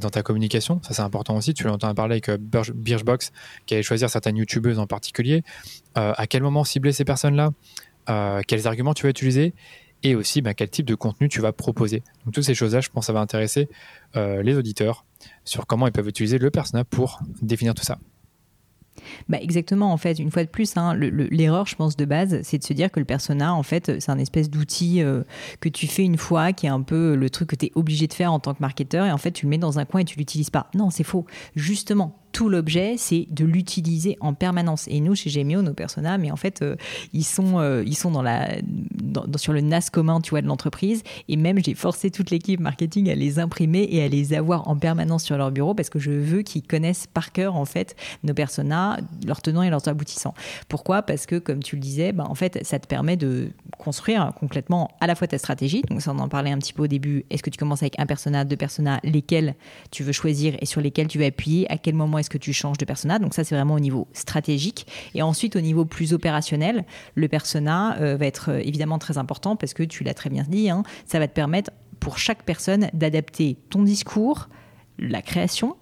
[0.00, 0.80] dans ta communication.
[0.82, 1.54] Ça c'est important aussi.
[1.54, 3.32] Tu l'entends parler avec Birchbox
[3.66, 5.42] qui allait choisir certaines youtubeuses en particulier.
[5.94, 7.50] À quel moment cibler ces personnes-là?
[8.46, 9.54] Quels arguments tu vas utiliser?
[10.04, 12.02] Et aussi bah, quel type de contenu tu vas proposer?
[12.24, 13.68] Donc toutes ces choses-là, je pense, ça va intéresser
[14.14, 15.04] les auditeurs
[15.44, 17.98] sur comment ils peuvent utiliser le persona pour définir tout ça.
[19.28, 22.58] Bah exactement, en fait, une fois de plus, hein, l'erreur, je pense, de base, c'est
[22.58, 25.22] de se dire que le persona, en fait, c'est un espèce d'outil euh,
[25.60, 28.06] que tu fais une fois, qui est un peu le truc que tu es obligé
[28.06, 30.02] de faire en tant que marketeur, et en fait, tu le mets dans un coin
[30.02, 30.68] et tu l'utilises pas.
[30.74, 31.24] Non, c'est faux.
[31.56, 34.88] Justement, tout l'objet, c'est de l'utiliser en permanence.
[34.88, 36.76] Et nous, chez Gemio, nos personas, mais en fait, euh,
[37.12, 38.48] ils sont, euh, ils sont dans la,
[39.36, 41.02] sur le NAS commun, tu vois, de l'entreprise.
[41.28, 44.76] Et même, j'ai forcé toute l'équipe marketing à les imprimer et à les avoir en
[44.76, 48.34] permanence sur leur bureau parce que je veux qu'ils connaissent par cœur, en fait, nos
[48.34, 50.34] personas, leurs tenants et leurs aboutissants.
[50.68, 51.02] Pourquoi?
[51.02, 54.90] Parce que, comme tu le disais, bah, en fait, ça te permet de construire complètement
[55.00, 55.82] à la fois ta stratégie.
[55.82, 57.24] Donc, ça, on en parlait un petit peu au début.
[57.30, 59.54] Est-ce que tu commences avec un persona, deux personas, lesquels
[59.90, 61.70] tu veux choisir et sur lesquels tu vas appuyer?
[61.70, 64.08] À quel moment est-ce que tu changes de persona Donc, ça, c'est vraiment au niveau
[64.12, 64.86] stratégique.
[65.14, 69.56] Et ensuite, au niveau plus opérationnel, le persona euh, va être euh, évidemment très important
[69.56, 72.88] parce que tu l'as très bien dit, hein, ça va te permettre pour chaque personne
[72.94, 74.48] d'adapter ton discours,
[74.98, 75.76] la création,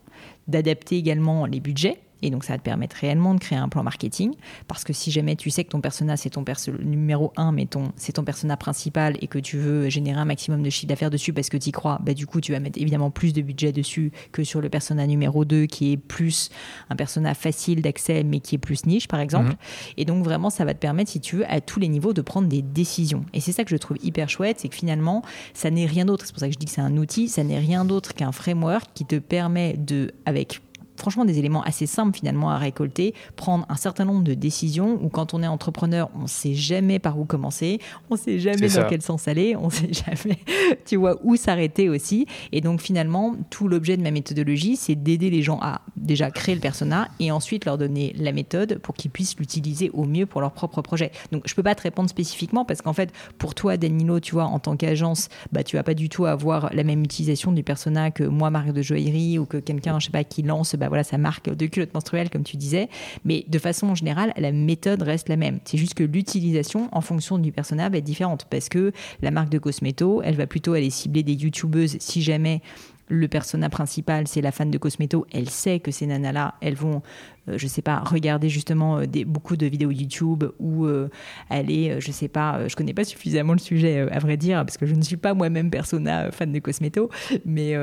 [0.48, 3.82] d'adapter également les budgets et donc, ça va te permettre réellement de créer un plan
[3.82, 4.34] marketing.
[4.68, 7.66] Parce que si jamais tu sais que ton persona, c'est ton perso numéro 1, mais
[7.96, 11.32] c'est ton persona principal et que tu veux générer un maximum de chiffre d'affaires dessus
[11.32, 13.72] parce que tu y crois, bah, du coup, tu vas mettre évidemment plus de budget
[13.72, 16.50] dessus que sur le persona numéro 2 qui est plus
[16.90, 19.50] un persona facile d'accès, mais qui est plus niche, par exemple.
[19.50, 19.56] Mhm.
[19.96, 22.22] Et donc, vraiment, ça va te permettre, si tu veux, à tous les niveaux de
[22.22, 23.24] prendre des décisions.
[23.32, 25.22] Et c'est ça que je trouve hyper chouette, c'est que finalement,
[25.54, 26.26] ça n'est rien d'autre.
[26.26, 28.32] C'est pour ça que je dis que c'est un outil, ça n'est rien d'autre qu'un
[28.32, 30.60] framework qui te permet de, avec
[31.00, 35.08] franchement des éléments assez simples finalement à récolter, prendre un certain nombre de décisions où
[35.08, 38.68] quand on est entrepreneur, on ne sait jamais par où commencer, on ne sait jamais
[38.68, 40.38] dans quel sens aller, on ne sait jamais,
[40.84, 42.26] tu vois, où s'arrêter aussi.
[42.52, 46.54] Et donc finalement, tout l'objet de ma méthodologie, c'est d'aider les gens à déjà créer
[46.54, 50.40] le persona et ensuite leur donner la méthode pour qu'ils puissent l'utiliser au mieux pour
[50.40, 51.10] leur propre projet.
[51.32, 54.44] Donc je peux pas te répondre spécifiquement parce qu'en fait, pour toi, Danilo, tu vois,
[54.44, 58.10] en tant qu'agence, bah, tu vas pas du tout avoir la même utilisation du persona
[58.10, 61.04] que moi, marque de joaillerie, ou que quelqu'un, je sais pas, qui lance bah, voilà,
[61.04, 62.88] sa marque de culotte menstruelle, comme tu disais.
[63.24, 65.60] Mais de façon générale, la méthode reste la même.
[65.64, 68.46] C'est juste que l'utilisation, en fonction du personnage, va être différente.
[68.50, 72.60] Parce que la marque de Cosmeto, elle va plutôt aller cibler des youtubeuses si jamais
[73.10, 77.02] le personnage principal, c'est la fan de Cosmeto, elle sait que ces nanas-là, elles vont,
[77.46, 81.10] je euh, je sais pas, regarder justement euh, des, beaucoup de vidéos YouTube ou euh,
[81.50, 84.86] aller, je sais pas, je connais pas suffisamment le sujet à vrai dire, parce que
[84.86, 87.10] je ne suis pas moi-même persona fan de Cosmeto,
[87.44, 87.74] mais,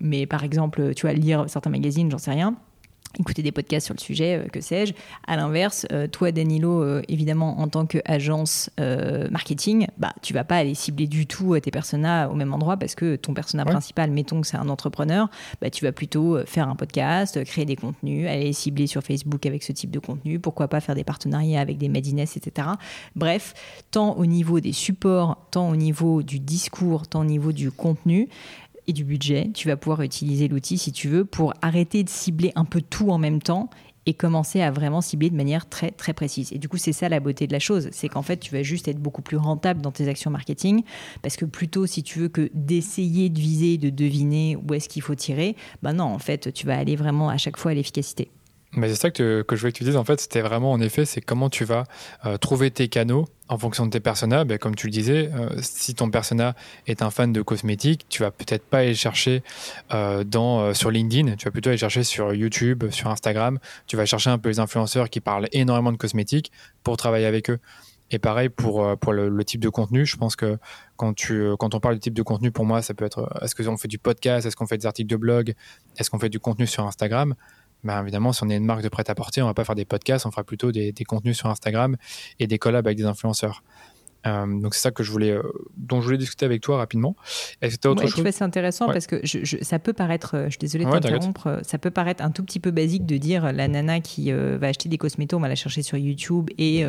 [0.00, 2.56] mais par exemple, tu vois, lire certains magazines, j'en sais rien
[3.18, 4.94] écouter des podcasts sur le sujet, euh, que sais-je.
[5.26, 8.70] À l'inverse, euh, toi, Danilo, euh, évidemment, en tant qu'agence
[9.30, 12.94] marketing, bah, tu vas pas aller cibler du tout tes personas au même endroit parce
[12.94, 15.28] que ton persona principal, mettons que c'est un entrepreneur,
[15.60, 19.62] bah, tu vas plutôt faire un podcast, créer des contenus, aller cibler sur Facebook avec
[19.62, 22.68] ce type de contenu, pourquoi pas faire des partenariats avec des Madines, etc.
[23.16, 23.54] Bref,
[23.90, 28.28] tant au niveau des supports, tant au niveau du discours, tant au niveau du contenu,
[28.86, 32.52] et du budget, tu vas pouvoir utiliser l'outil si tu veux pour arrêter de cibler
[32.54, 33.70] un peu tout en même temps
[34.06, 36.52] et commencer à vraiment cibler de manière très très précise.
[36.52, 38.62] Et du coup, c'est ça la beauté de la chose, c'est qu'en fait, tu vas
[38.62, 40.82] juste être beaucoup plus rentable dans tes actions marketing
[41.22, 45.02] parce que plutôt si tu veux que d'essayer de viser, de deviner où est-ce qu'il
[45.02, 48.30] faut tirer, ben non, en fait, tu vas aller vraiment à chaque fois à l'efficacité.
[48.74, 50.80] Mais c'est ça que, que, je voulais que tu dises, en fait, c'était vraiment en
[50.80, 51.84] effet, c'est comment tu vas
[52.24, 54.44] euh, trouver tes canaux en fonction de tes personas.
[54.44, 56.54] Ben, comme tu le disais, euh, si ton persona
[56.86, 59.42] est un fan de cosmétiques, tu vas peut-être pas aller chercher
[59.92, 63.58] euh, dans, sur LinkedIn, tu vas plutôt aller chercher sur YouTube, sur Instagram.
[63.86, 66.50] Tu vas chercher un peu les influenceurs qui parlent énormément de cosmétiques
[66.82, 67.58] pour travailler avec eux.
[68.10, 70.58] Et pareil pour, pour le, type de contenu, je pense que
[70.96, 73.54] quand, tu, quand on parle du type de contenu, pour moi, ça peut être est-ce
[73.54, 75.54] qu'on fait du podcast, est-ce qu'on fait des articles de blog,
[75.96, 77.34] est-ce qu'on fait du contenu sur Instagram?
[77.84, 80.26] Bah, évidemment, si on est une marque de prêt-à-porter, on va pas faire des podcasts,
[80.26, 81.96] on fera plutôt des, des, contenus sur Instagram
[82.38, 83.62] et des collabs avec des influenceurs.
[84.26, 85.42] Euh, donc c'est ça que je voulais, euh,
[85.76, 87.16] dont je voulais discuter avec toi rapidement.
[87.60, 90.58] Est-ce que autre chose C'est intéressant parce que je, ça peut paraître, euh, je suis
[90.58, 94.00] désolée de t'interrompre, ça peut paraître un tout petit peu basique de dire la nana
[94.00, 96.84] qui va acheter des cosmétos, on va la chercher sur YouTube et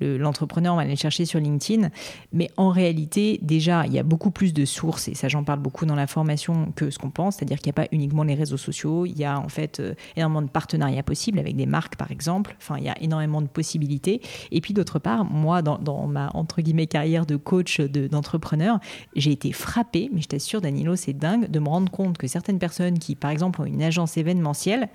[0.00, 1.90] l'entrepreneur, on va la chercher sur LinkedIn.
[2.32, 5.60] Mais en réalité, déjà, il y a beaucoup plus de sources et ça, j'en parle
[5.60, 8.34] beaucoup dans la formation que ce qu'on pense, c'est-à-dire qu'il n'y a pas uniquement les
[8.34, 9.82] réseaux sociaux, il y a en fait
[10.16, 12.56] énormément de partenariats possibles avec des marques par exemple.
[12.58, 14.20] Enfin, il y a énormément de possibilités.
[14.50, 18.80] Et puis d'autre part, moi, dans, dans ma entre guillemets carrière de coach d'entrepreneur,
[19.14, 22.58] j'ai été frappée, mais je t'assure Danilo, c'est dingue de me rendre compte que certaines
[22.58, 24.88] personnes qui, par exemple, ont une agence événementielle,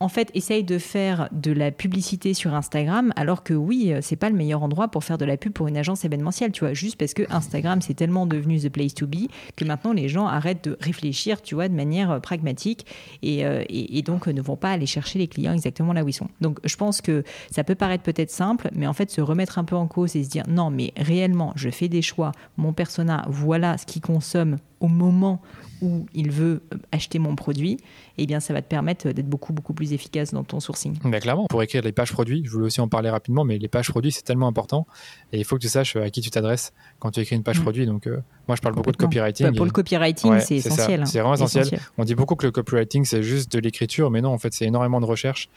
[0.00, 4.30] en fait, essaye de faire de la publicité sur Instagram, alors que oui, c'est pas
[4.30, 6.96] le meilleur endroit pour faire de la pub pour une agence événementielle, tu vois, juste
[6.96, 10.64] parce que Instagram, c'est tellement devenu the place to be que maintenant les gens arrêtent
[10.64, 12.86] de réfléchir, tu vois, de manière euh, pragmatique
[13.24, 16.14] euh, et, et, donc ne vont pas aller chercher les clients exactement là où ils
[16.14, 16.28] sont.
[16.40, 19.64] Donc, je pense que ça peut paraître peut-être simple, mais en fait, se remettre un
[19.64, 23.24] peu en cause et se dire non, mais réellement, je fais des choix, mon persona,
[23.28, 25.40] voilà ce qu'il consomme au moment
[25.82, 27.78] où il veut euh, acheter mon produit,
[28.18, 30.98] eh bien, ça va te permettre d'être beaucoup, beaucoup plus efficace dans ton sourcing.
[31.04, 33.68] Mais clairement, pour écrire les pages produits, je voulais aussi en parler rapidement, mais les
[33.68, 34.86] pages produits, c'est tellement important.
[35.32, 37.60] Et il faut que tu saches à qui tu t'adresses quand tu écris une page
[37.60, 37.62] mm.
[37.62, 37.86] produit.
[37.86, 39.46] Donc, euh, moi, je parle beaucoup de copywriting.
[39.46, 41.06] Bah, pour le copywriting, c'est essentiel.
[41.06, 41.80] C'est vraiment essentiel.
[41.98, 44.66] On dit beaucoup que le copywriting, c'est juste de l'écriture, mais non, en fait, c'est
[44.66, 45.48] énormément de recherche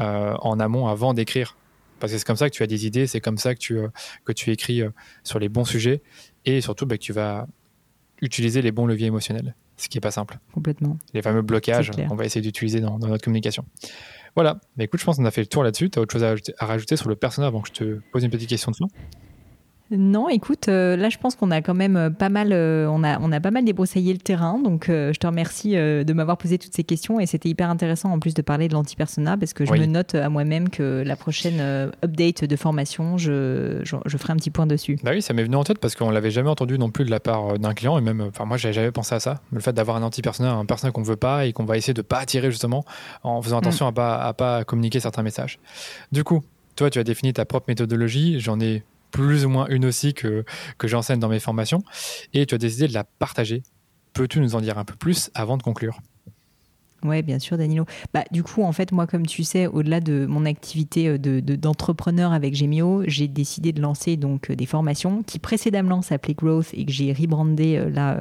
[0.00, 1.56] euh, en amont avant d'écrire.
[2.00, 3.76] Parce que c'est comme ça que tu as des idées, c'est comme ça que tu,
[4.24, 4.82] que tu écris
[5.24, 6.00] sur les bons sujets
[6.44, 7.48] et surtout bah, que tu vas
[8.20, 10.38] utiliser les bons leviers émotionnels ce qui n'est pas simple.
[10.52, 10.98] Complètement.
[11.14, 13.64] Les fameux blocages qu'on va essayer d'utiliser dans, notre communication.
[14.34, 15.88] Voilà, mais écoute, je pense qu'on a fait le tour là-dessus.
[15.88, 18.24] Tu as autre chose à, à, rajouter sur le personnage avant que je te pose
[18.24, 18.86] une petite question de fin?
[19.90, 23.02] Non, écoute, euh, là je pense qu'on a quand même euh, pas mal, euh, on
[23.02, 24.58] a, on a pas mal débroussaillé le terrain.
[24.58, 28.18] Donc je te remercie de m'avoir posé toutes ces questions et c'était hyper intéressant en
[28.18, 31.60] plus de parler de l'anti-persona parce que je me note à moi-même que la prochaine
[32.04, 34.98] update de formation, je, je, ferai un petit point dessus.
[35.02, 37.10] Bah oui, ça m'est venu en tête parce qu'on l'avait jamais entendu non plus de
[37.10, 39.72] la part d'un client et même, enfin moi j'avais jamais pensé à ça, le fait
[39.72, 42.50] d'avoir un anti-persona, un persona qu'on veut pas et qu'on va essayer de pas attirer
[42.50, 42.84] justement
[43.22, 43.88] en faisant attention mm.
[43.88, 45.58] à pas à pas communiquer certains messages.
[46.12, 46.42] Du coup,
[46.76, 50.44] toi tu as défini ta propre méthodologie, j'en ai plus ou moins une aussi que,
[50.84, 51.82] j'enseigne dans mes formations,
[52.32, 53.62] et tu as décidé de la partager.
[54.12, 56.00] Peux-tu nous en dire un peu plus avant de conclure?
[57.04, 57.84] Oui, bien sûr, Danilo.
[58.12, 61.40] Bah, du coup, en fait, moi, comme tu sais, au-delà de mon activité euh, de,
[61.54, 66.70] d'entrepreneur avec Gemio, j'ai décidé de lancer donc euh, des formations qui précédemment s'appelaient Growth
[66.72, 68.20] et que j'ai rebrandé euh, là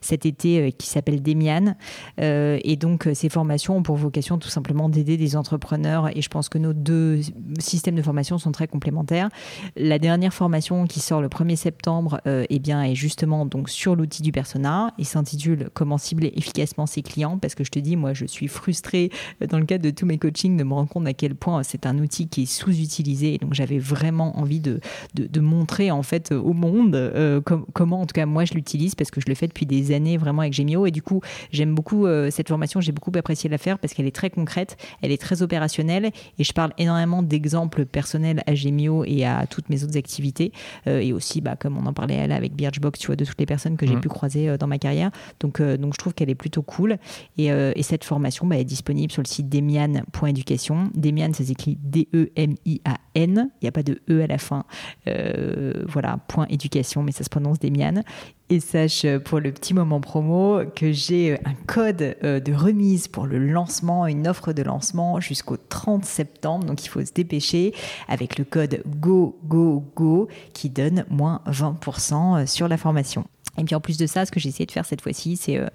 [0.00, 1.76] cet été, qui s'appelle Demian.
[2.18, 6.16] et donc, ces formations ont pour vocation tout simplement d'aider des entrepreneurs.
[6.16, 7.20] Et je pense que nos deux
[7.58, 9.28] systèmes de formation sont très complémentaires.
[9.76, 14.22] La dernière formation qui sort le 1er septembre, eh bien, est justement donc sur l'outil
[14.22, 14.92] du persona.
[14.98, 18.48] Il s'intitule Comment cibler efficacement ses clients, parce que je te dis, moi, je suis
[18.48, 19.10] frustrée
[19.42, 21.62] euh, dans le cadre de tous mes coachings de me rendre compte à quel point
[21.62, 23.38] c'est un outil qui est sous-utilisé.
[23.38, 24.80] Donc j'avais vraiment envie de,
[25.14, 27.40] de, montrer en fait au monde euh,
[27.72, 30.16] comment en tout cas moi je l'utilise parce que je le fais depuis des années
[30.16, 31.20] vraiment avec Gemio et du coup
[31.52, 34.76] j'aime beaucoup euh, cette formation, j'ai beaucoup apprécié la faire parce qu'elle est très concrète,
[35.02, 39.68] elle est très opérationnelle et je parle énormément d'exemples personnels à Gemio et à toutes
[39.68, 40.52] mes autres activités
[40.86, 43.46] et aussi bah, comme on en parlait là avec Birchbox, tu vois, de toutes les
[43.46, 44.00] personnes que j'ai mmh.
[44.00, 45.10] pu croiser dans ma carrière.
[45.40, 46.98] Donc, donc je trouve qu'elle est plutôt cool
[47.38, 50.90] et, et cette formation bah, est disponible sur le site demian.education.
[50.94, 53.50] Demian, ça s'écrit D-E-M-I-A-N.
[53.60, 54.64] Il n'y a pas de E à la fin.
[55.08, 58.02] Euh, voilà, point éducation, mais ça se prononce Demian.
[58.50, 63.08] Et sache euh, pour le petit moment promo que j'ai euh, un code de remise
[63.08, 66.66] pour le lancement, une offre de lancement jusqu'au 30 septembre.
[66.66, 67.74] Donc il faut se dépêcher
[68.08, 73.24] avec le code GO GO GO qui donne moins 20% sur la formation.
[73.58, 75.58] Et puis en plus de ça, ce que j'ai essayé de faire cette fois-ci, c'est
[75.58, 75.68] euh,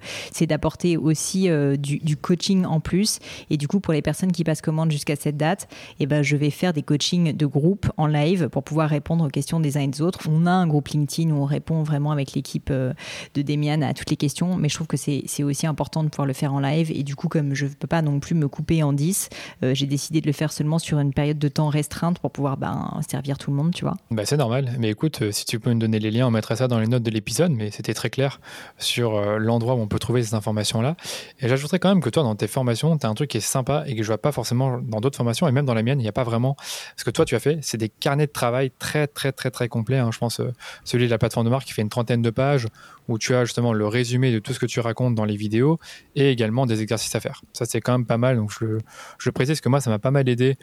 [0.46, 3.18] d'apporter aussi euh, du, coaching en plus.
[3.50, 5.68] Et du coup, pour les personnes qui passent commande jusqu'à cette date,
[6.00, 9.28] eh ben, je vais faire des coachings de groupe en live pour pouvoir répondre aux
[9.28, 10.20] questions des uns et des autres.
[10.28, 12.92] On a un groupe LinkedIn où on répond vraiment avec l'équipe euh,
[13.34, 16.26] de Demian à toutes les questions, mais je trouve que c'est aussi important de pouvoir
[16.26, 16.90] le faire en live.
[16.92, 19.28] Et du coup, comme je ne peux pas non plus me couper en 10,
[19.72, 23.00] j'ai décidé de le faire seulement sur une période de temps restreinte pour pouvoir ben,
[23.08, 23.96] servir tout le monde, tu vois.
[24.10, 24.76] Bah, c'est normal.
[24.78, 27.02] Mais écoute, si tu peux me donner les liens, on mettra ça dans les notes
[27.02, 27.52] de l'épisode.
[27.52, 28.40] Mais c'était très clair
[28.78, 30.96] sur euh, l'endroit où on peut trouver ces informations-là.
[31.40, 33.40] Et j'ajouterais quand même que toi, dans tes formations, tu as un truc qui est
[33.40, 36.00] sympa et que je vois pas forcément dans d'autres formations, et même dans la mienne,
[36.00, 36.56] il n'y a pas vraiment.
[36.96, 39.68] Ce que toi, tu as fait, c'est des carnets de travail très, très, très, très
[39.68, 39.98] complets.
[39.98, 40.10] Hein.
[40.12, 40.52] Je pense euh,
[40.84, 42.66] celui de la plateforme de marque qui fait une trentaine de pages
[43.10, 45.78] où tu as justement le résumé de tout ce que tu racontes dans les vidéos
[46.14, 47.42] et également des exercices à faire.
[47.52, 48.36] Ça, c'est quand même pas mal.
[48.36, 48.78] Donc, je,
[49.18, 50.56] je précise que moi, ça m'a pas mal aidé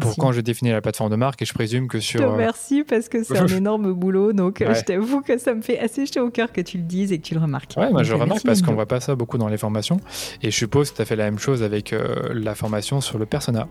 [0.00, 2.20] pour quand je définis la plateforme de marque et je présume que sur.
[2.20, 4.32] Je te remercie parce que c'est un énorme boulot.
[4.32, 7.12] Donc, je t'avoue que ça me fait assez jeter au cœur que tu le dises
[7.12, 7.74] et que tu le remarques.
[7.76, 10.00] Ouais, moi, je remarque parce qu'on voit pas ça beaucoup dans les formations.
[10.42, 13.18] Et je suppose que tu as fait la même chose avec euh, la formation sur
[13.18, 13.68] le persona.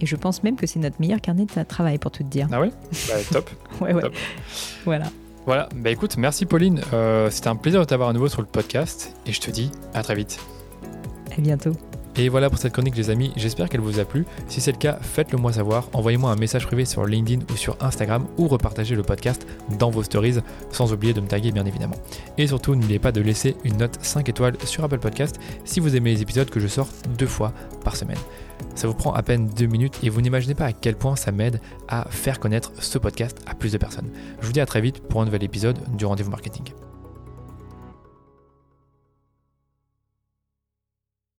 [0.00, 2.48] Et je pense même que c'est notre meilleur carnet de travail pour tout te dire.
[2.50, 2.70] Ah oui
[3.08, 3.50] bah, Top.
[3.80, 4.02] ouais, ouais.
[4.84, 5.06] Voilà.
[5.44, 6.80] Voilà, bah écoute, merci Pauline.
[6.92, 9.70] Euh, c'était un plaisir de t'avoir à nouveau sur le podcast et je te dis
[9.92, 10.38] à très vite.
[11.36, 11.72] À bientôt.
[12.16, 14.26] Et voilà pour cette chronique les amis, j'espère qu'elle vous a plu.
[14.46, 17.76] Si c'est le cas, faites-le moi savoir, envoyez-moi un message privé sur LinkedIn ou sur
[17.80, 19.46] Instagram ou repartagez le podcast
[19.78, 20.36] dans vos stories,
[20.70, 21.96] sans oublier de me taguer bien évidemment.
[22.36, 25.96] Et surtout, n'oubliez pas de laisser une note 5 étoiles sur Apple Podcast si vous
[25.96, 27.52] aimez les épisodes que je sors deux fois
[27.82, 28.18] par semaine.
[28.74, 31.32] Ça vous prend à peine deux minutes et vous n'imaginez pas à quel point ça
[31.32, 34.10] m'aide à faire connaître ce podcast à plus de personnes.
[34.40, 36.64] Je vous dis à très vite pour un nouvel épisode du rendez-vous marketing.